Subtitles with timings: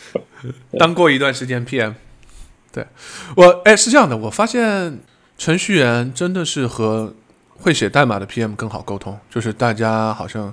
[0.78, 1.94] 当过一段时间 PM。
[2.72, 2.86] 对
[3.36, 4.98] 我，哎，是这样的，我发现
[5.36, 7.14] 程序员真的是和
[7.58, 10.52] 会写代码的 PM 更好沟通，就是大家好像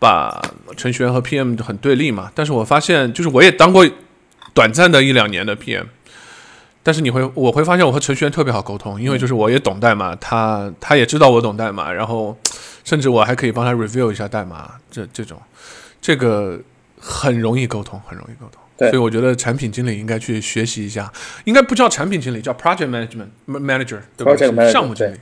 [0.00, 0.42] 把
[0.76, 2.32] 程序员和 PM 很对立嘛。
[2.34, 3.88] 但是我发现，就是我也当过
[4.52, 5.86] 短暂的一两年的 PM，
[6.82, 12.36] 但是你会，我会发现我和程序员特别好沟通，因为就是我也懂代码，他他也知道我懂代码，然后
[12.82, 15.40] 甚至我还可以帮他 review 一下代码，这这种，
[16.00, 16.60] 这个
[16.98, 18.60] 很容易沟通，很容易沟通。
[18.76, 21.12] 对所以我觉得产品经理应该去学习一下，
[21.44, 25.16] 应该不叫产品经理，叫 project management manager，对吧 Project manager，项目经理。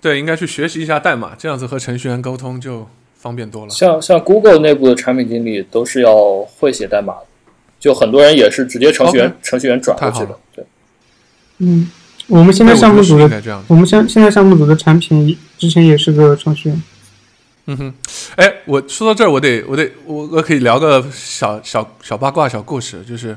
[0.00, 3.70] 对，应该去学习一下代码，这样子和程序员沟通就方便多了。
[3.70, 7.26] 像像 Google 内部的产品经理都是要会写代码的，
[7.78, 10.38] 就很多人也是直接程序员程序员转过去的。
[10.54, 10.64] 对，
[11.58, 11.90] 嗯，
[12.28, 13.62] 我们现在项目组的，应该这样。
[13.68, 16.82] 我们现现在项目组的产品之前也是个程序员。
[17.70, 17.94] 嗯哼，
[18.34, 23.36] 哎，我说到这儿，我得，我得，我我可以聊个小小小八卦、小故事，就是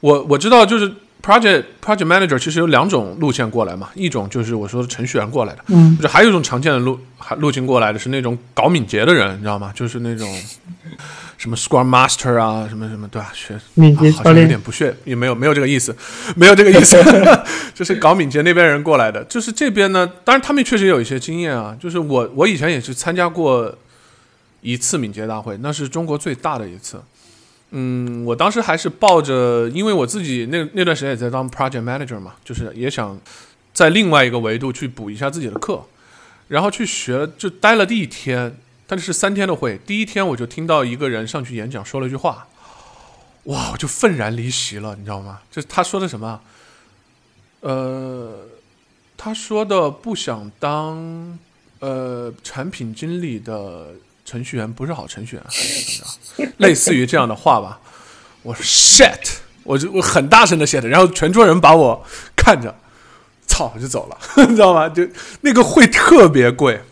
[0.00, 0.90] 我我知道，就是
[1.22, 9.70] project project manager 其实有两种路线过来嘛，一种就是我说的程序员过来的，嗯就还有一种常见的路还路径过来的是那种搞敏捷的人，你知道吗？
[9.74, 10.26] 就是那种
[11.44, 13.30] 什么 Scrum Master 啊，什么什么，对吧？
[13.34, 15.94] 学敏捷啊好像有点不屑，也没有没有这个意思，
[16.36, 16.96] 没有这个意思，
[17.74, 19.22] 就 是搞敏捷那边人过来的。
[19.24, 21.76] 就是这边呢，当然他们确实有一些经验啊。
[21.78, 23.76] 就是我我以前也是参加过
[24.62, 26.98] 一次敏捷大会，那是中国最大的一次。
[27.72, 33.20] 嗯，我当时还是抱着，因为我自己那那段时间也在当 project manager 嘛，就是也想
[33.74, 35.84] 在另外一个维度去补一下自己的课，
[36.48, 38.56] 然后去学，就待了第一天，
[38.86, 42.46] 但是三天的会，第一天我就听到一个人上去演讲说了一句话，
[43.44, 45.40] 哇，我就愤然离席了，你知道吗？
[45.50, 46.40] 就是他说的什么？
[47.60, 48.46] 呃，
[49.16, 51.38] 他说的不想当
[51.78, 56.02] 呃产品经理的程序员不是好程序员，还是
[56.36, 56.52] 怎么着？
[56.58, 57.80] 类似于这样的话吧。
[58.42, 62.74] 我说 shit，我就我很大声的 shit，然后全桌人把我看着，
[63.46, 64.86] 操，我就走了， 你知道吗？
[64.90, 65.08] 就
[65.40, 66.82] 那个会特别贵。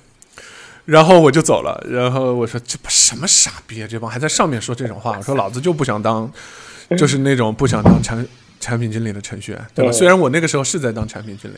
[0.85, 5.17] 然后我就走了，然后我说这不什么傻逼啊，这帮还在上面说这种话。
[5.17, 6.31] 我说老子就不想当，
[6.99, 8.27] 就是那种不想当产
[8.59, 9.91] 产品经理的程序员，对吧？
[9.91, 11.57] 嗯虽然我那个时候是在当产品经理，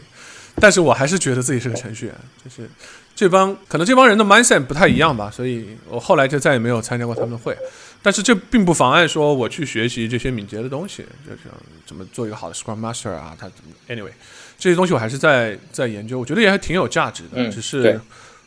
[0.57, 2.15] 但是我还是觉得自己是个程序员。
[2.45, 2.69] 就是
[3.15, 7.57] 这帮可能这帮人的 mindset 不太一样吧，所以我后来就再也没有参加过他们的会。
[8.03, 11.39] 但是这并不妨碍说我去学习这些敏捷的东西，就是
[11.87, 14.11] 怎么做一个好的 Scrum Master 啊，他怎么 anyway
[14.59, 17.99] 这些东西我还是在在研究，我觉得也还挺有价值的，嗯只是对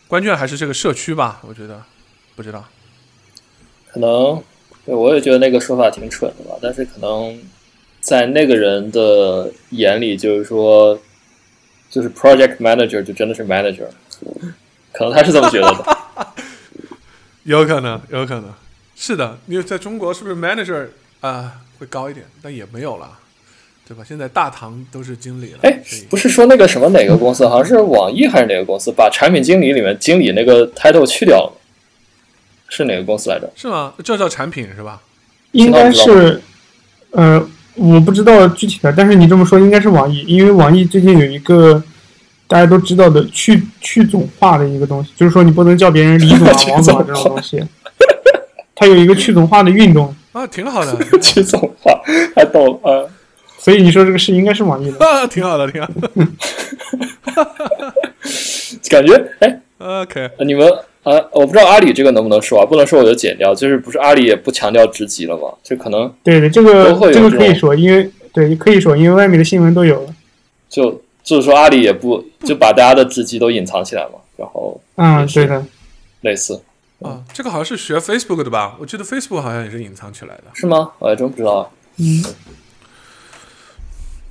[0.07, 1.84] 关键还是这个社区吧，我觉得
[2.35, 2.63] 不知道。
[3.91, 4.41] 可能
[4.85, 7.38] 对我也觉得那个说法挺蠢的吧，但是可能
[8.00, 10.97] 在那个人的眼里，就是说，
[11.90, 13.88] 就是 project manager 就真的是 manager，
[14.94, 15.97] 可能他是这么觉得的。
[17.44, 18.53] 有可能，有可能
[18.96, 19.38] 是的。
[19.47, 20.88] 因为在中国是不是 manager
[21.19, 23.19] 啊、会高一点，但也没有了，
[23.88, 24.03] 对吧？
[24.06, 31.53] 现在大堂都是经理了，哎，不是说那个什么哪个公司，好像是网易还是哪个公司，把产品经理里面经理那个 title 去掉了？
[32.68, 33.50] 是哪个公司来着？
[33.56, 33.94] 是吗？
[34.03, 35.02] 这叫产品是吧？
[35.53, 36.42] 应该是，
[37.12, 37.42] 呃，
[37.76, 41.81] 我不知道具体的，但是你这么说应该是网易，因为网易最近有一个
[42.46, 47.64] 大家都知道的去去总化的一个东西，就是说你不能叫别人李总啊、 王总啊这种东西，
[48.76, 51.97] 它有一个去总化的运动，啊，挺好的， 去总化，
[52.36, 53.08] 太逗了啊！
[53.67, 54.97] 所以你说这个事应该是网易的。
[55.05, 56.09] 啊，挺好的，挺好的。
[58.89, 60.66] 感觉哎，OK，你们
[61.03, 62.66] 啊，我不知道阿里这个能不能说啊？
[62.66, 63.53] 不能说我就剪掉。
[63.53, 65.53] 就是不是阿里也不强调职级了吗？
[65.61, 70.16] 就可能对对，这个这个可以说，因为对可以说，因为外面的新闻都有了。
[70.69, 75.66] 就就是说阿里也不就把大家的职级都隐藏起来嘛，然后嗯，对的，
[76.22, 76.61] 类似
[77.01, 78.78] 啊，这个好像是学 Facebook 的吧？
[78.79, 80.44] 我记得 Facebook 好像也是隐藏起来的。
[80.53, 80.91] 是吗？
[80.99, 81.67] 我还真不知道啊。
[81.97, 82.23] 嗯，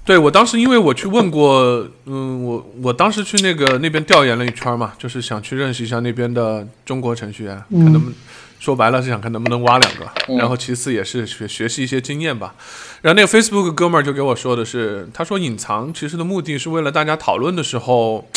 [0.06, 8.14] 对我当时因为我去问过，嗯，我我当时去那个那边调研了一圈嘛，就是想去认识一下那边的中国程序员，嗯看能不能
[8.60, 12.54] 说白了是想看能不能挖两个，嗯然后其次也是学学习一些经验吧。
[13.02, 18.28] 然后那个 Facebook 哥们儿就给我说的是，他说隐藏其实的目的是为了大家讨论的时候。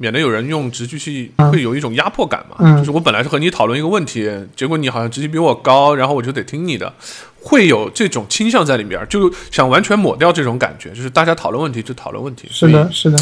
[0.00, 6.94] 免得有人用直句去会有一种压迫感嘛，嗯就是我本来是和你讨论一个问题，结果你好像直级比我高，然后我就得听你的，
[7.40, 13.18] 会有这种倾向在里面，就想完全抹掉这种感觉，就是大家讨论问题就讨论问题，是的，是的，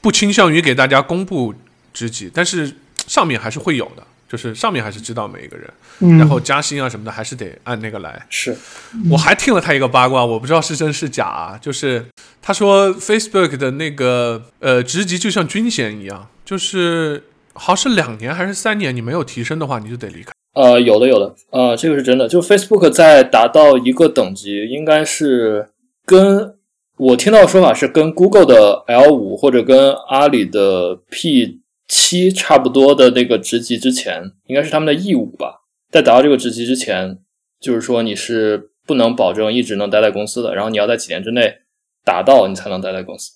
[0.00, 1.54] 不倾向于给大家公布
[1.92, 2.76] 职级，但是
[3.06, 5.70] 上面还是会有的，就是上面还是知道每一个人，
[6.00, 8.26] 嗯，然后加薪啊什么的还是得按那个来。
[8.30, 8.56] 是
[9.10, 12.06] 我还听了他一个八卦，我不知道是真是假啊，就是
[12.40, 20.32] 他说 Facebook 的那个呃职级就像军衔一样，就是好像是两年还是三年，你没有提升的话，你就得离开。
[20.54, 22.26] 呃，有的有的，呃，这个是真的。
[22.28, 25.68] 就 Facebook 在达到一个等级，应该是
[26.06, 26.54] 跟
[26.96, 35.62] 我听到的说法是跟 Google 的 L 五或者跟阿里的 P 七差不多的那个职级之前，应该是他们的 E 五吧。
[35.90, 37.18] 在达到这个职级之前，
[37.60, 41.52] 就是说你是不能保证一直能待在公司的，然后你要在几年之内
[42.04, 43.32] 达到，你才能待在公司。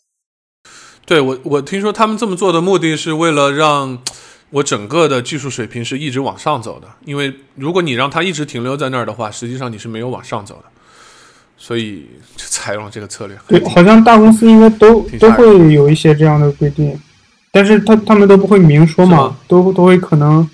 [1.04, 4.02] 对我，我听说他们这么做的目的是为了让
[4.50, 10.64] 我整个的技术水平是一直往上走的，因为如果你让它一直停留在那儿的话，实际上你是没有往上走的，
[11.56, 13.36] 所以就采用了这个策略。
[13.46, 16.98] 对，好像大公司应该都都会有一些这样的规定，
[17.52, 20.48] 但是他他们都不会明说嘛，都都会可能，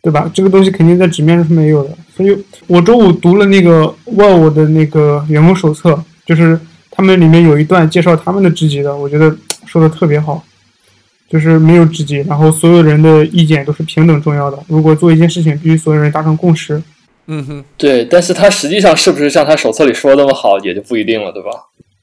[0.00, 0.30] 对吧？
[0.32, 1.90] 这个东西肯定在纸面上是没有的。
[2.16, 6.60] 所以我周五读了那个 Wow 的那个员工手册，就是
[6.90, 10.44] 他们里面有一段介绍他们的职级的，我觉得说的特别好，
[11.28, 14.58] 就是没有职级，然后所有人的意见都是平等重要的。
[14.68, 16.80] 如果做一件事情，必须所有人达成共识。
[17.26, 21.50] 嗯哼，对，但是他实际上是不是像他手册里说的那么好，也就不一定了，对吧？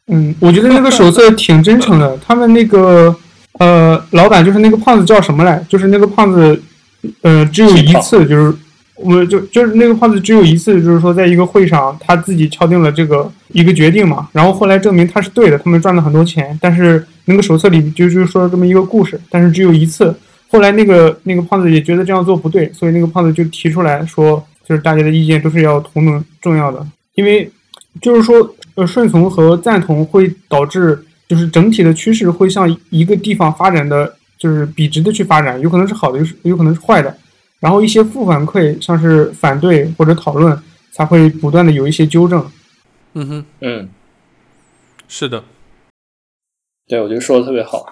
[0.08, 2.18] 嗯，我觉得那个手册挺真诚的。
[2.26, 3.16] 他们那个
[3.60, 5.64] 呃，老板就是那个胖子叫什么来？
[5.70, 6.60] 就是那个胖子，
[7.22, 8.54] 呃，只有一次，就是
[8.96, 16.58] 我就就是那个胖子只有一次，就是说在一个会上他自己敲定了这个一个决定嘛，然后后来证明他是对的，他们赚了很多钱。
[16.60, 20.16] 但是那个手册里就就说了这么一个故事，但是只有一次。
[20.50, 26.86] 后来那个那个胖子也觉得这样做不对，所以那个胖子就提出来说，就是大家的意见都是要同等重要的，
[27.16, 27.50] 因为
[28.02, 37.16] 就是说，呃，顺从和赞同会导致，就是整体的趋势会向一个地方发展的，就是笔直的去发展，有可能是好的，有时有可能是坏的。
[37.62, 40.58] 然后一些负反馈，像是反对或者讨论，
[40.92, 42.46] 才会不断的有一些纠正。
[43.14, 43.90] 嗯哼，嗯，
[45.08, 45.44] 是的，
[46.92, 47.86] 对，我觉得说的特别好。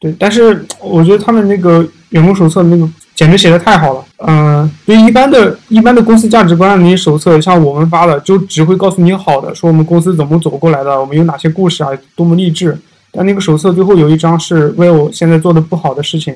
[0.00, 4.04] 对，但是我觉得他们那个员工手册那个简直写的太好了。
[4.26, 12.76] 嗯、对一般的一般的公司价值观的那些手册，像我们发的，就只会告诉你好的，说我们公司怎么走过来的，我们有哪些故事啊，多么励志。
[13.12, 16.34] 但那个手册最后有一章是为我现在做的不好的事情，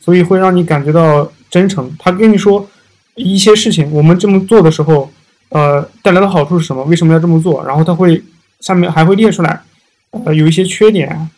[0.00, 1.88] 所以会让你感觉到真诚。
[2.00, 2.68] 他跟你说
[3.14, 5.08] 一些事情，我们这么做的时候，
[5.50, 6.82] 呃，带来的好处是什么？
[6.82, 7.64] 为什么要这么做？
[7.64, 8.20] 然后他会
[8.58, 9.62] 下面还会列出来，
[10.24, 11.30] 呃，有一些缺点，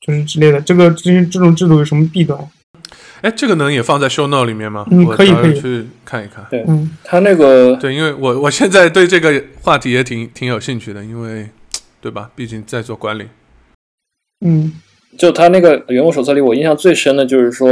[0.00, 0.60] 就是之类的。
[0.60, 2.38] 这个这这种制度有什么弊端？
[3.20, 4.86] 哎，这个能也放在 show note 里面吗？
[4.90, 6.46] 嗯可以可以去看一看。
[6.50, 11.48] 对嗯，他那个对，因为我我现在对这个话题也挺挺有兴趣的，因为
[12.00, 12.30] 对吧？
[12.36, 13.24] 毕竟在做管理。
[14.44, 14.72] 嗯
[15.18, 17.68] 就他那个员工手册里，我印象最深的就是说，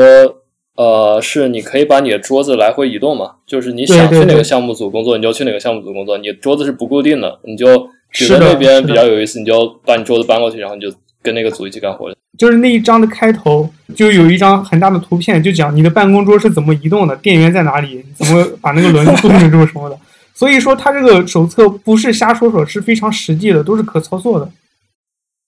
[0.75, 10.91] 呃，是你可以把你的桌子来回移动嘛，就是你想去哪个项目组工作，你就去哪个项目组工作，你桌子是不固定的，你就觉得那边比较有意思，你就把你桌子搬过去，然后你就
[11.23, 12.11] 跟那个组一起干活。
[12.39, 19.99] 就是那一章的开头就有一张很大的图片，就讲你的办公桌是怎么移动的，电源在哪里，怎么把那个轮子固定住什么的。
[20.35, 24.51] 所以说，他这个手册不是瞎说说，是非常实际的，都是可操作的。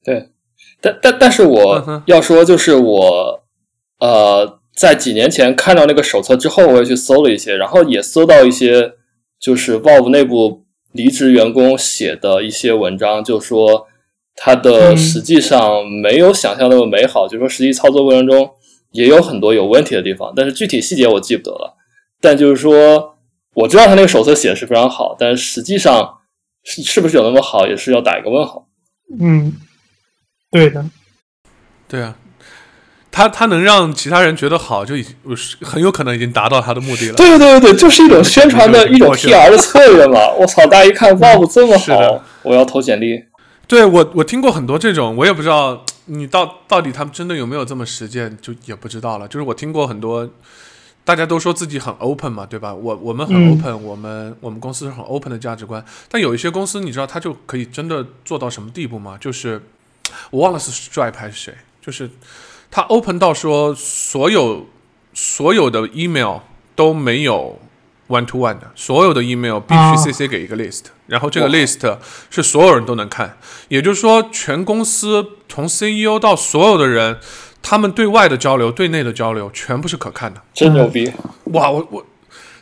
[0.02, 0.28] 对
[0.80, 3.42] 但但但是嗯我要说，就是我
[4.00, 8.92] 呃，在几年前看到那个手册之后，我也去搜了一些，然后也搜到一些
[9.38, 13.86] 就是 Valve 内部离职员工写的一些文章，就说
[14.34, 18.50] 他的嗯实际上没有想象那么美好，就说实际操作过程中
[18.92, 21.76] 也有很多有问题的地方，但是具体细节我记不得了。
[22.20, 23.16] 但就是说，
[23.54, 26.18] 我知道他那个手册写的是非常好，但是实际上
[26.64, 28.66] 是是不是有那么好，也是要打一个问号。
[29.20, 29.54] 嗯，
[30.50, 30.84] 对的，
[31.86, 32.16] 对啊，
[33.18, 35.12] 他他能让其他人觉得好，就已经
[35.60, 37.14] 很有可能已经达到他的目的了。
[37.16, 40.30] 对对对，就是一种宣传的一种 PR 的 策略嘛。
[40.38, 43.24] 我操，大家一看 Valve 这么好，我要投简历。
[43.66, 49.26] 对我我听过很多这种，我也不知道你到到底他们真的有没有这么实践，就也不知道了。
[49.26, 50.30] 就是我听过很多，
[51.04, 52.72] 大家都说自己很 open 嘛，对吧？
[52.72, 59.18] 我我们很嗯 open，、我们我们公司是很 open 的价值观，但有一些公司你知道他就可以真的做到什么地步吗？
[59.20, 59.60] 就是
[60.30, 62.08] 我忘了是 Stripe 还是谁，就是
[62.70, 64.66] 他 open 到说所有
[65.14, 66.38] 所有的 email
[66.74, 67.58] 都没有
[68.08, 71.96] one to one 的，所有的 email 必啊须 CC 给一个 list，、然后这个 list
[72.30, 73.36] 是所有人都能看，
[73.68, 77.18] 也就是说全公司从 CEO 到所有的人，
[77.60, 80.40] 他们对外的交流、对内的交流全部是可看的。
[80.54, 81.12] 真牛逼！
[81.44, 82.06] 哇，我我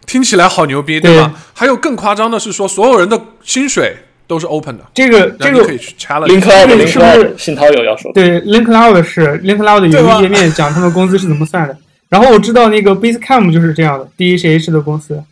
[0.06, 1.34] 听起来好牛逼，对吧？
[1.52, 6.28] 还有更夸张的是说，所有人的薪水都是 open 的，这个这个可以去 challenge。
[6.28, 8.12] Link Cloud 这个 Link 是不是信涛有要说。
[8.12, 11.76] 对 Link Cloud 是 Link Cloud 有一个页面讲他们工资是怎么算的。
[12.08, 15.22] 然后我知道那个 Basecamp 就是这样的，DHH 的公司，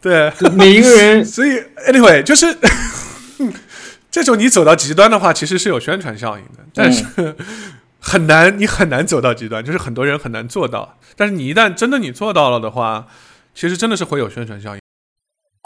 [0.00, 1.50] 对，每一个人 所以
[1.88, 2.56] anyway 就是
[4.08, 7.04] 这种你走到极端的话，其实是有宣传效应的，但是、
[7.98, 10.96] 很难，你很难走到极端，就是很多人很难做到。
[11.16, 13.06] 但是你一旦真的你做到了的话，
[13.52, 14.80] 其实真的是会有宣传效应。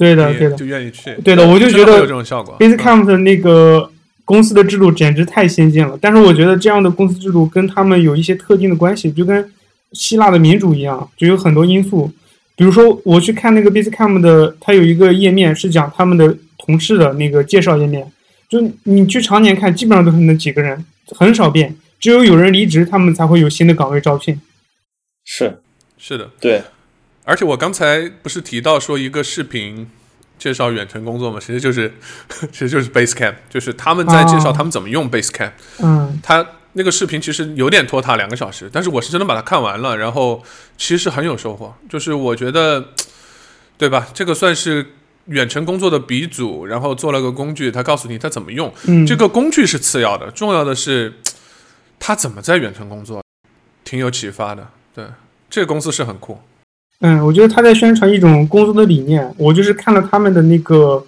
[0.00, 1.14] 对的，对的，就愿意去。
[1.22, 2.56] 对的，我就觉得有这种效果。
[2.58, 3.92] Basecamp 的那个
[4.24, 9.52] 公司的制度简直太先进了，但是我觉得这样的公司制度跟他们有一些特定的关系，就跟
[9.92, 12.10] 希腊的民主一样，就有很多因素。
[12.56, 18.10] 比如说，我去看那个 Basecamp 的，它有一个页面是讲他们的同事的那个介绍页面，
[18.48, 20.84] 就你去常年看，基本上都是那几个人，
[21.16, 21.76] 很少变。
[21.98, 24.40] 只有有人离职，他们才会有新的岗位招聘。
[25.24, 25.58] 是，
[25.98, 26.62] 是的，对。
[27.30, 29.88] 而且我刚才不是提到说一个视频
[30.36, 31.38] 介绍远程工作嘛？
[31.38, 31.94] 其实就是，
[32.50, 35.52] 其实就是 Basecamp，就是他们在介绍他们怎么用 Basecamp。
[35.78, 40.42] 嗯，他那个视频其实有点拖沓，两个小时，但是我是真的把它看完了，然后
[40.76, 41.72] 其实很有收获。
[41.88, 42.84] 就是我觉得，
[43.78, 44.08] 对吧？
[44.12, 44.94] 这个算是
[45.26, 48.74] 远程工作的鼻祖，然后做了个工具，他告诉你他怎么用。
[48.88, 51.14] 嗯，这个工具是次要的，重要的是
[52.00, 53.22] 他怎么在远程工作，
[53.84, 54.66] 挺有启发的。
[54.92, 55.04] 对，
[55.48, 56.40] 这个公司是很酷。
[57.00, 59.26] 嗯，我觉得他在宣传一种工作的理念。
[59.38, 61.04] 我就是看了他们的那个，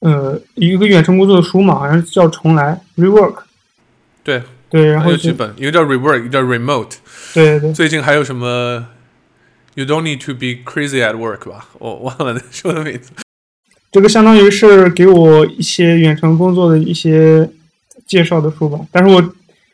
[0.00, 3.36] 呃，一个远程工作的书嘛，好像叫《重来》（Rework）。
[4.24, 6.90] 对对，然后有几本，一个叫《Rework》，一个叫《Remote》。
[7.32, 7.72] 对对。
[7.72, 8.86] 最近还有什么
[9.74, 11.68] ？You don't need to be crazy at work 吧？
[11.78, 13.12] 我忘了那书的名字。
[13.92, 17.48] 这个相当于是给我一些远程工作的一些
[18.06, 18.80] 介绍的书吧。
[18.90, 19.22] 但是我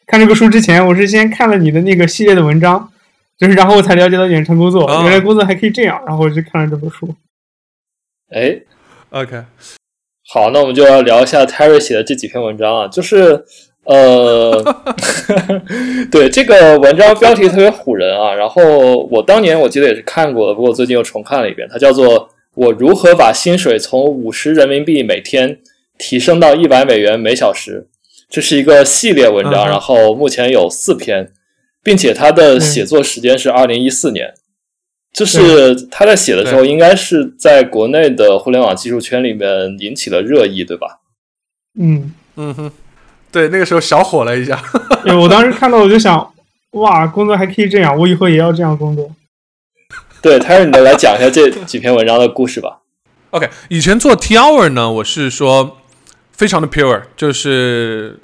[0.06, 2.90] 看这个书之前，我是先看了你的那个系列的文章。
[3.36, 7.12] 就是，然后我才了解到远程工作，原来工作还可以这样，然后我就看了这本书。
[8.30, 8.56] 哎
[9.10, 9.42] ，OK，
[10.32, 13.44] 好，那我们就要聊一下 Terry 写的这几篇文章啊，就是，
[13.84, 14.62] 呃，
[16.10, 18.32] 对这个文章标题特别唬人啊。
[18.32, 21.68] 然后我当年我记得也是看过的，不过最近又重看了一遍。
[21.70, 25.58] 它叫做《我如何把薪水从五十人民币每天
[25.98, 27.88] 提升到一百美元每小时》，
[28.30, 31.32] 这是一个系列文章，然后目前有四篇。
[31.84, 34.32] 并且他的写作时间是二零一四年，
[35.12, 41.00] 就是他在写的时候，应该是在国内的互联网技术圈里面引起了热议，对吧？
[41.78, 42.72] 嗯嗯哼，
[43.30, 44.60] 对，那个时候小火了一下。
[45.04, 46.32] 对，我当时看到我就想，
[46.70, 49.12] 哇，工作还可以这样，我以后也要这样工作。
[50.22, 52.80] 对，他说你来讲一下这几篇文章的故事吧。
[53.30, 55.76] OK，以前做 T hour 呢，我是说
[56.32, 58.20] 非常的 pure，就是。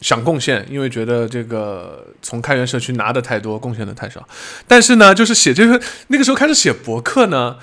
[0.00, 4.26] 想贡献，因为觉得这个从开源社区拿的太多，贡献的太少。
[4.66, 7.58] 但是呢，就是写这个那个时候开始写博客呢，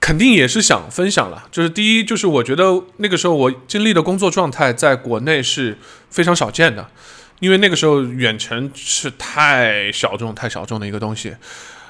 [0.00, 1.46] 肯定也是想分享了。
[1.52, 5.78] 就是第一，就是我觉得那个时候我经历的工作状态在国内是
[6.10, 6.84] 非常少见的，
[7.38, 11.36] 因为那个时候远程是太小众、太小众的一个东西。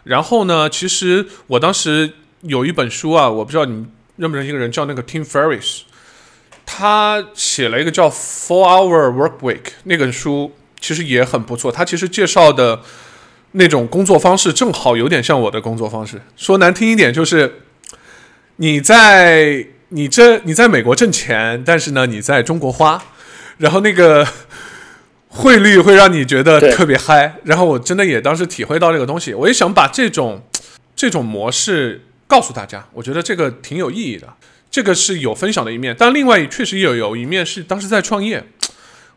[0.05, 5.85] 然后呢，其实我当时有一本书啊，我不知道你们认不认识一个人叫那个 Tim Ferriss。
[6.73, 11.71] 他写了一个叫《Four Hour Work Week》那本书，其实也很不错。
[11.71, 12.81] 他其实介绍的
[13.53, 16.23] 那种工作方式，正好有点像我的工作方式。
[16.37, 17.62] 说难听一点，就是
[18.57, 23.03] 你在你这你在美国挣钱，但是呢你在中国花，
[23.59, 24.27] 然后那个
[25.27, 27.35] 汇率会让你觉得特别嗨。
[27.43, 30.41] 然后我真的也当时体会到这个东西，我也想把这种
[30.95, 32.87] 这种模式告诉大家。
[32.93, 34.33] 我觉得这个挺有意义的。
[34.71, 38.45] 这个是有分享的一面，但另外确实也有一面是当时在创业，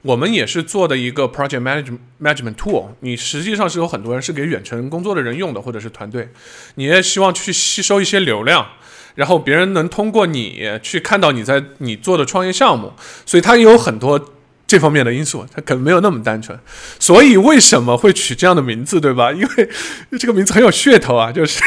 [0.02, 2.88] 我们也是做的一个 project management management tool。
[3.02, 6.30] 你实际上是有很多人是给远程工作的人用的，或者是团队，
[6.76, 8.68] 你也希望去吸收一些流量，
[9.14, 12.92] 然后别人能通过你去看到你在你做的创业项目，
[13.24, 14.34] 所以它也有很多
[14.66, 16.58] 这方面的因素，它可能没有那么单纯。
[17.00, 19.32] 所以为什么会取这样的名字，对吧？
[19.32, 19.70] 因为
[20.18, 21.62] 这个名字很有噱头啊，就是。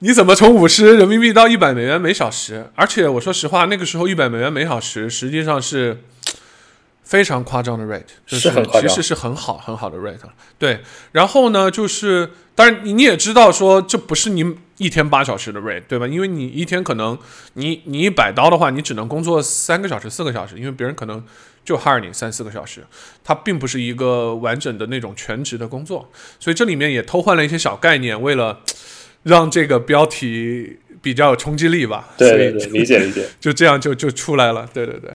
[0.00, 2.70] 你怎么从五十人民币到一百美元每小时？
[2.76, 6.04] 而且我说实话，那个时候一百美元每小时实际上是
[7.02, 8.48] 非常夸张的 rate，就是
[8.80, 10.18] 其实是很好很好的 rate。
[10.56, 16.06] 对，然后呢，就是当然你你也知道说这不是你一天八小时的 rate，对吧？
[16.06, 17.18] 因为你一天可能
[17.54, 21.24] 你你一百刀的话，你只能工作三个小时四个小时，因为别人可能
[21.64, 22.86] 就 hire 你三四个小时，
[23.24, 28.60] 它并不是一个完整的那种全职的工作，所以这里面也偷换了一些小概念，为了。
[29.22, 32.08] 让这个标题比较有冲击力吧？
[32.16, 34.68] 对对对，理解理解， 就这样就就出来了。
[34.72, 35.12] 对对对，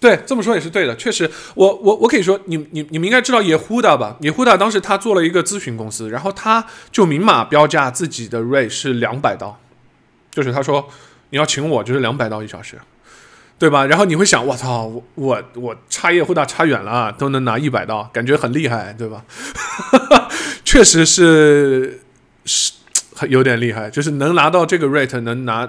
[0.00, 0.96] 对这么说也是对的。
[0.96, 4.16] 确实，我我我可以说，你你你们应该知道野狐的吧？
[4.20, 9.60] 野狐的当时他做了一个咨询公司，然后他就明码标价自己的 rate 是两百刀，
[10.30, 10.88] 就是他说
[11.30, 12.76] 你要请我就是两百刀一小时，
[13.58, 13.86] 对吧？
[13.86, 19.24] 然后你会想，我操，我我我差野狐大差远了，都能拿一百刀，感觉很厉害，对吧？
[20.64, 22.00] 确实是。
[22.44, 22.72] 是
[23.28, 25.68] 有点厉害，就是能拿到这个 rate，能拿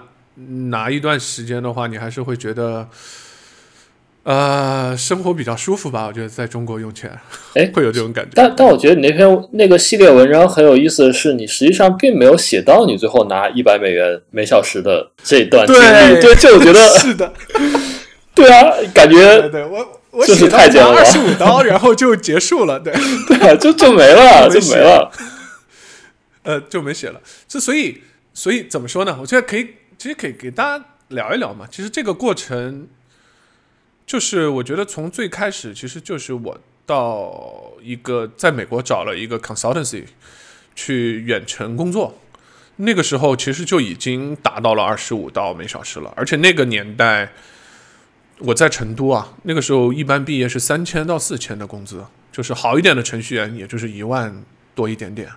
[0.69, 2.87] 拿一段时间的话，你还是会觉得
[4.23, 7.11] 呃，生活比较舒服吧，我觉得在中国用钱，
[7.55, 8.31] 哎 会有这种感觉。
[8.33, 15.79] 但但我觉得你那篇那个系列文章很有意思的是，你实际上并没有写到你最后拿一百美元每小时的这一段经历。
[15.79, 17.33] 对对，这我觉得 是的，
[18.33, 22.93] 对啊，感觉对，我我这是写了二十五刀，然后就结束了，对，
[23.27, 25.11] 对啊，就就没了，就没了。
[26.43, 27.21] 呃，就没写了。
[27.47, 28.01] 这所以
[28.33, 29.17] 所以怎么说呢？
[29.19, 31.67] 我觉得可以，其实可以给大家聊一聊嘛。
[31.71, 32.87] 其实这个过程，
[34.05, 40.03] 就是我觉得从最开始，其实就是我到一个在美国找了一个 consultancy
[40.75, 42.19] 去远程工作。
[42.77, 47.31] 那个时候其实就已经达到了二十五到每小时了，而且那个年代
[48.39, 55.29] 我在成都啊，那个时候一般毕业是三千到四千的工资，就是好一点的程序员也就是一万多一点点。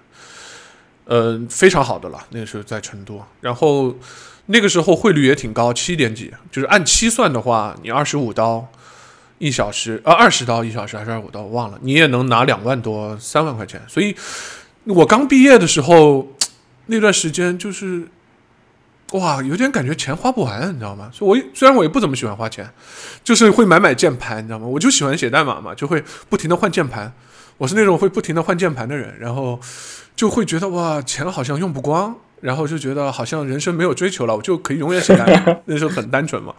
[1.06, 2.18] 呃，非常好的了。
[2.30, 3.96] 那个时候在成都，然后
[4.46, 8.68] 那个时候汇率也挺高，七点几，就是按期算的话，你二十五刀
[9.38, 13.80] 一小时，呃，二十刀一小时还是二十五刀，我忘了，你也能拿两万多、三万块钱。
[13.88, 14.14] 所以
[14.84, 16.28] 我刚毕业的时候，
[16.86, 18.08] 那段时间就是。
[19.12, 21.08] 哇，有点感觉钱花不完，你知道吗？
[21.14, 22.68] 所以我虽然我也不怎么喜欢花钱，
[23.22, 24.66] 就是会买买键盘，你知道吗？
[24.66, 27.12] 我就喜欢写代码嘛，就会不停的换键盘。
[27.58, 29.58] 我是那种会不停的换键盘的人，然后
[30.14, 35.56] 就会觉得哇，钱好像用不光，然后就觉得好像人生没有追求了，我就可以永远写代码。
[35.64, 36.54] 那时候很单纯嘛，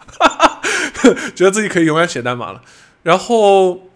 [1.36, 2.60] 觉得自己可以永远写代码了。
[3.04, 3.88] 然后，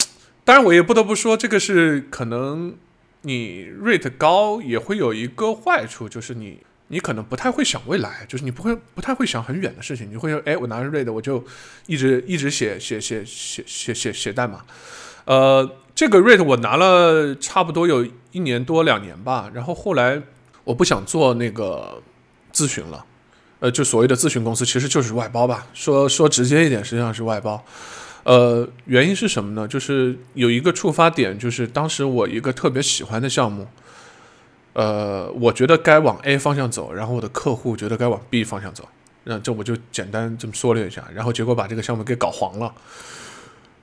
[0.44, 2.74] 当然我也不得不说，这个是可能
[3.22, 11.44] 你 rate 高也会有一个坏处，就是你你可能不太会想未来，就是你不会不太会想很远的事情，你会说，哎，我拿着 rate 我就
[11.86, 14.60] 一直一直写写写写写写写代码，
[15.24, 15.68] 呃。
[16.02, 20.20] 这个 rate 我拿了差不多有一年多两年吧，然后后来
[20.64, 22.02] 我不想做那个
[22.52, 23.06] 咨询了，
[23.60, 27.64] 呃，就所谓的咨询公司其实就是外包吧，说说直接一点，实际上是外包。
[28.24, 29.68] 呃，原因是什么呢？
[29.68, 33.68] 就是有一个触发点，就是当时我一个特别喜欢的项目，
[34.72, 38.88] 呃，我觉得该往 A 方向走，然后我的客户觉得该往 B 方向走，
[39.22, 42.74] 那这我就简单这么说了一下，然后结果把这个项目给搞黄了，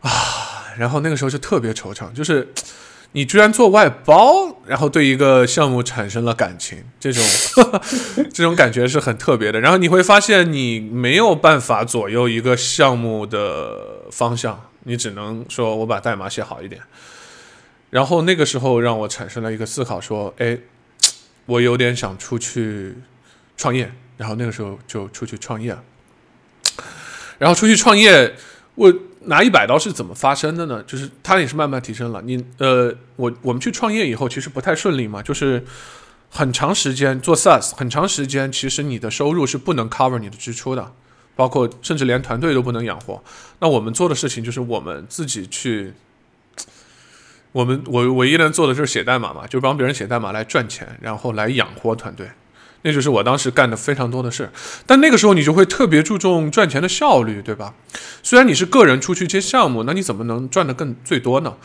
[0.01, 0.45] 啊。
[0.77, 2.53] 然后那个时候就特别惆怅，就是
[3.12, 7.21] 你居然做外包，然后对一个项目产生了感情，这种
[8.31, 9.59] 这种感觉是很特别的。
[9.59, 16.81] 然后你会发现你没有办法左右一个项目的方向，你只能说我把代码写好一点。
[17.89, 20.57] 然后那个时候让我产生了一个思考，说，哎，
[21.45, 22.95] 我有点想出去
[23.57, 23.91] 创业。
[24.15, 25.83] 然后那个时候就出去创业了。
[27.38, 28.33] 然后出去创业，
[28.75, 28.93] 我。
[29.25, 30.82] 拿一百刀是怎么发生的呢？
[30.88, 32.21] 就是它也是慢慢提升了。
[32.21, 35.63] 你呃，我我们去创业以后，其实不太顺利嘛，就是
[36.29, 40.93] 很长时间做 SaaS，很长时间其实你的收入是不能 cover 你的支出的，
[41.36, 43.21] 包括甚至连团队都不能养活。
[43.60, 45.93] 那我们做的事情就是我们自己去，
[47.51, 52.29] 我们我唯一能做的就是写代码嘛，就帮别人写代码来赚钱，然后来养活团队。
[52.81, 54.49] 那就是我当时干的非常多的事，
[54.85, 57.73] 但那个时候你就会特别注重赚钱的效率，对吧？
[58.23, 61.55] 虽然你是个人出去接项目，那你怎么能赚得更最多呢？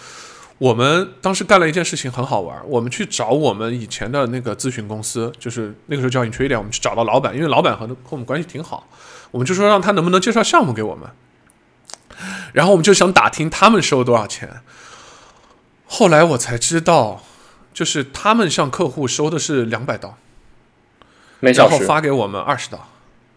[0.58, 8.88] 我们当时干了一件事情很好玩，我们去找我们以前的那个咨询公司，就是那个时候叫 Intradia，我们去找到老板，因为老板和和我们关系挺好，
[9.32, 11.10] 我们就说让他能不能介绍项目给我们，
[12.52, 14.62] 然后我们就想打听他们收多少钱。
[15.86, 17.24] 后来我才知道，
[17.72, 20.16] 就是他们向客户收的是两百刀。
[21.52, 22.88] 然后发给我们二十刀，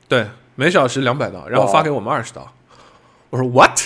[0.07, 2.53] 对，每小时两百刀，然后发给我们二十刀。
[3.29, 3.79] 我说 what？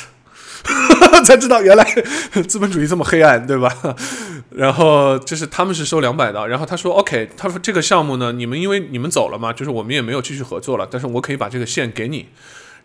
[1.26, 1.84] 才知道原来
[2.48, 3.72] 资本主义这么黑暗，对吧？
[4.52, 12.30] 然后就是他们是收两百刀，然后他说 OK，他说这个项目呢，你们因为你们走了嘛，就是我们也没有继续合作了，但是我可以把这个线给你。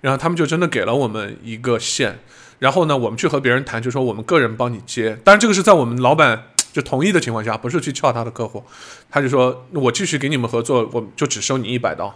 [0.00, 2.18] 然后他们就真的给了我们一个线，
[2.58, 6.44] 然后呢，我们去和别人谈，就说我们个人帮你接，当然这个是在我们老板。
[6.76, 8.62] 就同意的情况下，不是去撬他的客户，
[9.08, 12.14] 他就说我继续给你们合作，我就只收你一百刀。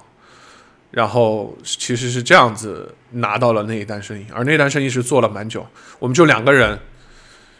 [0.90, 5.66] 然后其实是这样子拿到了那一单生意，而那单生意是做了蛮久，
[5.98, 6.78] 我们就两个人，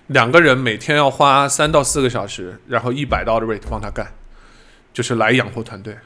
[0.08, 4.12] 两个人每天要花三到四个小时，然后一百刀的 rate 帮他干，
[4.92, 5.96] 就是来养活团队。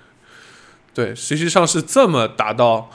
[0.94, 2.88] 对，实际上是这么达到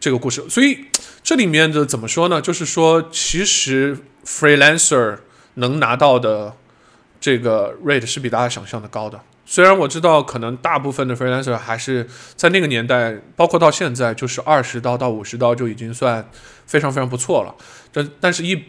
[0.00, 0.48] 这个故事。
[0.48, 0.86] 所以
[1.22, 2.40] 这里面的怎么说呢？
[2.40, 5.18] 就是说，其实 freelancer
[5.56, 6.56] 能拿到的。
[7.22, 12.04] 这个 rate 是比大家想象的高的，虽然我知道可能大部分的 freelancer 还是
[12.34, 16.28] 在那个年代，包括到现在，就是二十刀到五十刀就已经算
[16.66, 17.54] 非常非常不错了。
[17.92, 18.60] 但但是，一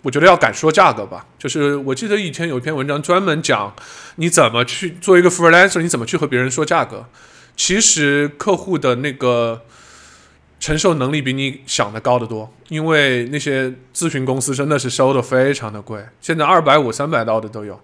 [0.00, 1.26] 我觉得要敢说价格吧。
[1.38, 3.74] 就是我记得以前有一篇文章专门讲
[4.16, 7.04] 你怎么去做一个 freelancer，你怎么去和别人说价格。
[7.54, 9.66] 其实客户的那个
[10.62, 17.80] 承受能力比你想的高得多，因为那些咨询公司真的是收的非常的贵，现在二百五、三百刀的都有，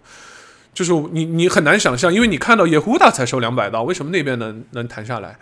[0.72, 5.36] 就是你你很难想象，因为你看到 Yehuda 才收两百刀，为什么那边能能谈下来？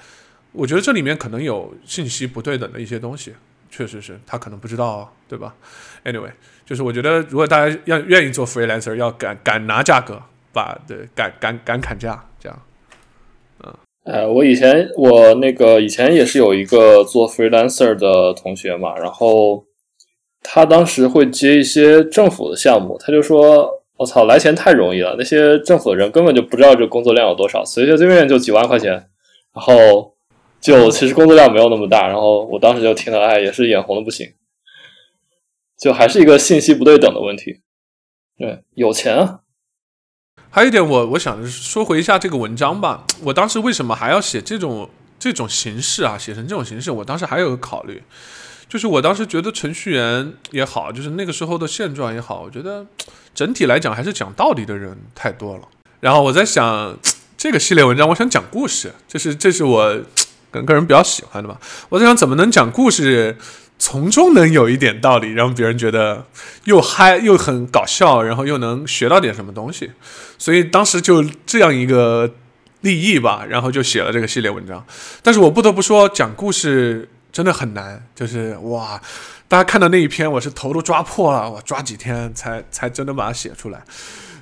[0.52, 3.34] 我觉得这里面可能有信息不对等的一些东西，
[3.70, 5.54] 确实是他可能不知道，对吧
[6.06, 6.30] ？Anyway，
[6.64, 10.22] 就是我觉得如果大家要愿意做 freelancer，要敢敢拿价格，
[10.54, 12.62] 把对敢敢敢砍价，这样。
[14.06, 19.64] 呃，我以前我那个以前也是有一个做 freelancer 的同学嘛，然后
[20.42, 28.92] 他当时会接一些政府的项目，他就说：“我操，来钱太容易了，那些政府的人根本就不知道这工作量有多少，随随便便就几万块钱，
[29.52, 30.14] 然后
[30.60, 34.34] 就其实工作量没有那么大。”然后我当时就听了，哎，也是眼红的不行，
[35.76, 37.62] 就还是一个信息不对等的问题。
[38.38, 39.40] 对，有钱啊。
[40.50, 43.04] 还有一点，我我想说回一下这个文章吧。
[43.22, 46.16] 我当时为什么还要写这种这种形式啊？
[46.16, 48.02] 写成这种形式，我当时还有个考虑，
[48.68, 52.86] 就是我当时觉得程序员也好，就是那个时候的现状也好，我觉得
[53.34, 55.62] 整体来讲还是讲道理的人太多了。
[56.00, 56.96] 然后我在想，
[57.36, 60.00] 这个系列文章，我想讲故事，这是这是我
[60.50, 61.60] 跟个人比较喜欢的吧。
[61.90, 63.36] 我在想，怎么能讲故事？
[63.78, 66.24] 从中能有一点道理，让别人觉得
[66.64, 69.90] 又嗨又很搞笑，然后又能学到点什么东西，
[70.38, 72.34] 所以当时就这样一个
[72.82, 74.84] 立意吧，然后就写了这个系列文章。
[75.22, 79.00] 但是我不得不说，讲故事真的很难，就是哇，
[79.48, 83.82] 大家看到那一篇，我是头都抓破了，我抓几天才 才真的把它写出来。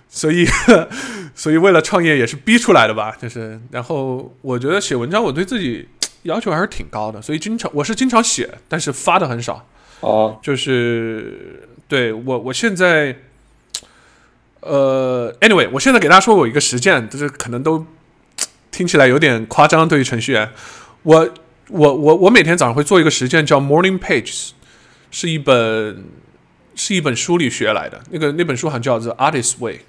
[0.09, 0.47] 所以，
[1.35, 5.89] 所以为了创业也是逼出来的吧，就是，然后我觉得写文章，我对自己。
[6.25, 9.63] 要求还是挺高的，所以经常我是经常写，但是发的很少。
[10.01, 13.15] 哦，就是对我我现在，
[14.65, 17.87] 呃，anyway，我现在给大家说我一个实践，就是可能都
[18.71, 20.51] 听起来有点夸张，对于程序员，
[21.03, 21.35] 我
[21.69, 24.51] 我我我每天早上会做一个实践，叫 Morning Pages，
[25.11, 26.05] 是一本
[26.75, 29.81] 是一本书里学来的，那个那本书好像叫做 Artist Way，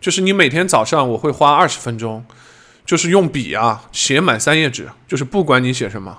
[0.00, 2.24] 就是你每天早上我会花二十分钟。
[2.84, 6.18] 就是用笔啊写满三页纸，就是不管你写什么，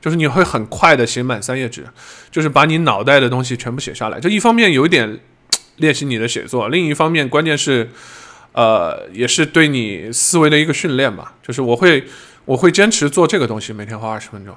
[0.00, 1.86] 就是你会很快的写满三页纸，
[2.28, 4.18] 就是把你脑袋的东西全部写下来。
[4.18, 5.20] 这一方面有一点
[5.82, 7.90] 练习你的写作，另一方面关键是，
[8.52, 11.34] 呃，也是对你思维的一个训练吧。
[11.42, 12.04] 就是我会
[12.46, 14.54] 我会坚持做这个东西，每天花二十分钟。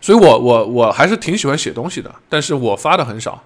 [0.00, 3.42] 所以我我我还是挺喜欢写东西的，但是我发的很少。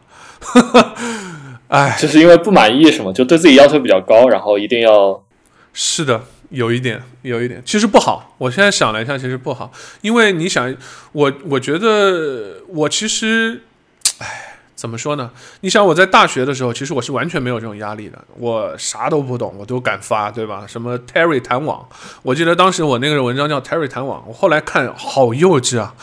[1.68, 5.22] 哎，就是因为不满意什么，就对自己要求比较高，然后一定要
[5.72, 6.24] 是的。
[6.50, 8.34] 有一点，有一点，其实不好。
[8.38, 10.74] 我现在想了一下，其实不好，因为你想，
[11.12, 13.64] 我我觉得我其实，
[14.16, 14.47] 哎，
[14.78, 15.28] 怎么说呢？
[15.62, 20.64] 你想我在大学的时候，其实我是完全没有这种压力的，我啥都不懂，我都敢发，对吧？
[20.68, 21.84] 什么 Terry 弹网，
[22.22, 25.96] 我记得当时我那个文章叫 Terry 弹网，我后来看好幼稚啊，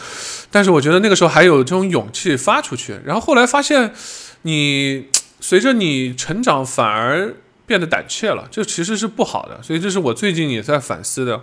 [0.51, 3.93] 但是我觉得那个时候还有这种勇气发出去，然后后来发现，
[4.41, 5.07] 你
[5.39, 7.35] 随着你成长反而。
[7.67, 11.41] 变得胆怯了，这其实是不好的，所以这是我最近也在反思的。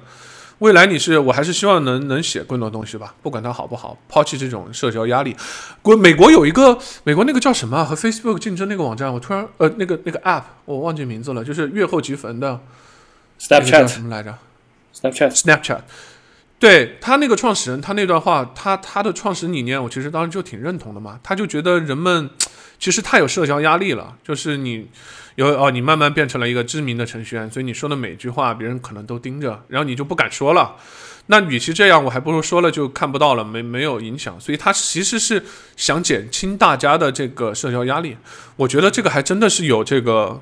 [0.63, 5.37] 未来你是我还是希望能能写更多东西吧，不管它好不好，抛弃这种社交压力。
[5.83, 12.61] 国美国有一个美国那个叫什么和 Facebook 竞争那个网站，我突然呃那个那个 App 我忘记名字了，就是月后即焚的
[13.41, 14.39] Snapchat 什么来着
[14.95, 15.81] ？Snapchat Snapchat，
[16.61, 21.19] 对他那个创始人，他那段话，他他的创始理念，我其实当时就挺认同的嘛。
[21.25, 22.31] 他就觉得人们
[22.83, 24.89] 其实太有社交压力了，就是你。
[25.37, 30.77] 有哦，你慢慢变成了一个知名的程序员，所以你说的每句话，别人可能都盯着，然后你就不敢说了。
[31.29, 34.39] 那与其这样，我还不如说了就看不到了，没没有影响。
[34.39, 35.43] 所以他其实是
[35.75, 38.15] 想减轻大家的这个社交压力。
[38.57, 40.39] 我觉得这个还真的是有这个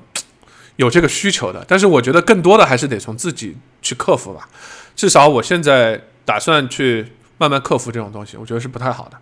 [0.75, 4.49] 有这个需求的，但是我觉得更多的还是得从自己去克服吧。
[4.93, 7.05] 至少我现在打算去
[7.37, 9.17] 慢慢克服这种东西，我觉得是不太好的。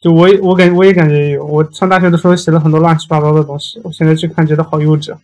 [0.00, 5.14] 就我也我感我也感觉有，我上大学的时候写了很多乱七八糟的东西，我现在去看觉得好幼稚。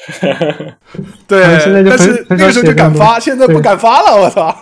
[1.28, 4.52] 对，现在就很那个时候就敢发，现在不敢发了，我操！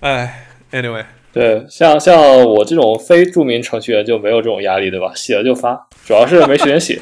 [0.00, 5.12] 哎，anyway，对，像像我这种非著名程序员就没有这种压力，对吧？
[5.14, 6.98] 写了就发，主要是没时间写。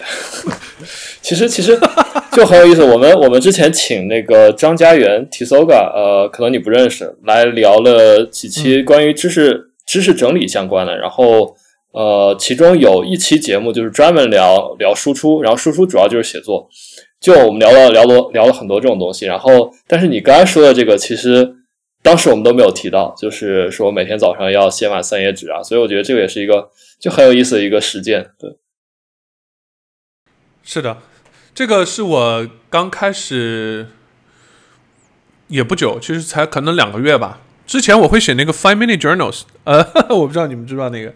[1.22, 1.78] 其实其实
[2.32, 9.70] 就很有意思，我们我们之前请那个张家元 Tisoga，呃，可能你不认识，来聊了几期关于知识。
[9.86, 11.56] 知识整理相关的，然后
[11.92, 16.68] 呃，其中有一期节目就是专门聊聊输出，然后输出主要就是写作，
[17.20, 19.24] 就我们聊了聊了聊了很多这种东西。
[19.24, 21.56] 然后，但是你刚才说的这个，其实
[22.02, 26.68] 当时我们都没有提到，就是说每天早上要写满三页纸啊，所以我觉得这个也是一个
[27.00, 28.30] 就很有意思的一个实践。
[28.38, 28.58] 对，
[30.62, 30.98] 是的，
[31.54, 33.86] 这个是我刚开始
[35.48, 37.40] 也不久，其实才可能两个月吧。
[37.66, 41.12] 之前我会写那个 five minute journals，呃， 我不知道你们知不知道那个，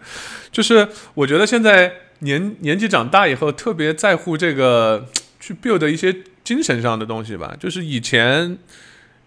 [0.51, 5.07] 就是我觉得现在年年纪长大以后，特别在乎这个
[5.39, 7.55] 去 build 一些精神上的东西吧。
[7.59, 8.57] 就是以前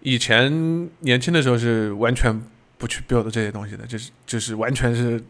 [0.01, 2.41] 以前年轻的时候是完全
[2.77, 5.21] 不去 build 这些东西的，就是就是完全是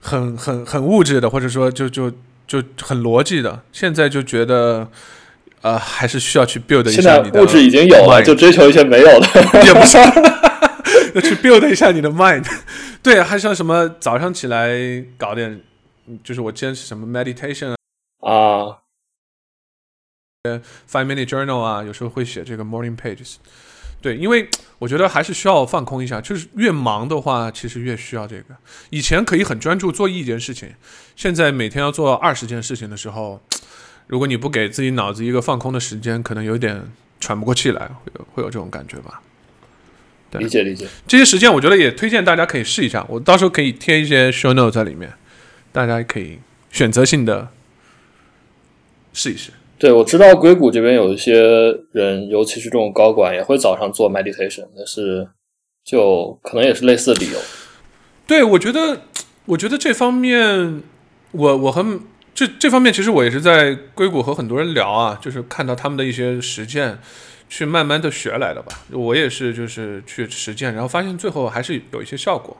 [0.00, 2.10] 很很很物质的，或者说就就
[2.46, 3.62] 就很逻辑的。
[3.72, 4.88] 现在就觉得。
[5.62, 9.26] 呃，还是需要去 build 一下你的物质已经有了，就追求一些没有的，
[9.62, 9.98] 也不是，
[11.14, 12.46] 要去 build 一下你的 mind。
[13.02, 15.60] 对，还像什么早上起来搞点，
[16.22, 17.74] 就是我坚持什么 meditation
[18.20, 18.78] 啊
[20.90, 23.36] ，five minute journal 啊，有时候会写这个 morning pages。
[24.00, 28.56] 对，因为我觉得还是需要放空一下，就是越忙的话，其实越需要这个。
[28.88, 30.74] 以前可以很专注做一件事情，
[31.16, 33.40] 现在每天要做二十件事情的时候。
[34.06, 36.82] 如果你不给自己脑子一个放空的时间，可能有点
[37.20, 39.22] 喘不过气来，会有会有这种感觉吧？
[40.38, 40.86] 理解理解。
[41.06, 45.12] 这些实践我觉得也推荐大家可以试一下，我到时候可以贴一些 show note 在里面，
[45.72, 46.38] 大家可以
[46.70, 47.48] 选择性的
[49.12, 49.50] 试一试。
[49.78, 51.40] 对，我知道硅谷这边有一些
[51.92, 55.26] 人，尤其是这种高管，也会早上做 meditation，但是
[55.84, 57.38] 就可能也是类似的理由。
[58.26, 59.02] 对，我觉得，
[59.46, 60.82] 我觉得这方面，
[61.32, 62.00] 我我和。
[62.32, 66.98] 这这方面其实我也是在硅谷和很多人聊啊，就是看到他们的一些实践，
[67.50, 68.72] 去慢慢的学来的吧。
[68.88, 72.56] 我也是就是去实践，然后发现最后还是有一些效果。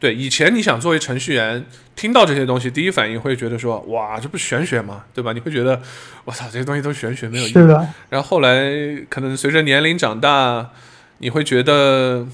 [0.00, 1.62] 对，以前你想作为程序员，
[1.94, 5.04] 听到这些东西，第一反应会觉得说，哇，这不是玄学吗？
[5.12, 5.34] 对吧？
[5.34, 5.82] 你会觉得，
[6.24, 7.52] 我操，这些东西都玄学，没有意义。
[7.52, 7.88] 是的。
[8.08, 8.72] 然后后来
[9.10, 10.70] 可能随着年龄长大，
[11.18, 12.26] 你会觉得，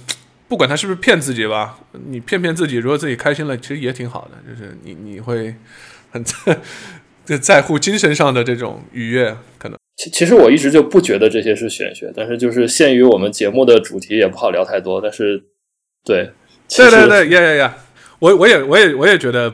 [0.46, 4.38] 不管他是不是骗自己吧，你骗骗自己，如果自己开心了，其实也挺好的。
[4.48, 5.54] 就是你你会。
[6.12, 14.98] 很在 在乎精神上的这种愉悦，可能其其实我一直就不觉得这些是玄学，但是就是限于我们节目的主题，也不好聊太多。
[14.98, 15.38] 但是，
[16.02, 16.30] 对，
[16.74, 17.78] 对对对，呀呀呀，
[18.18, 19.52] 我我也我也我也觉得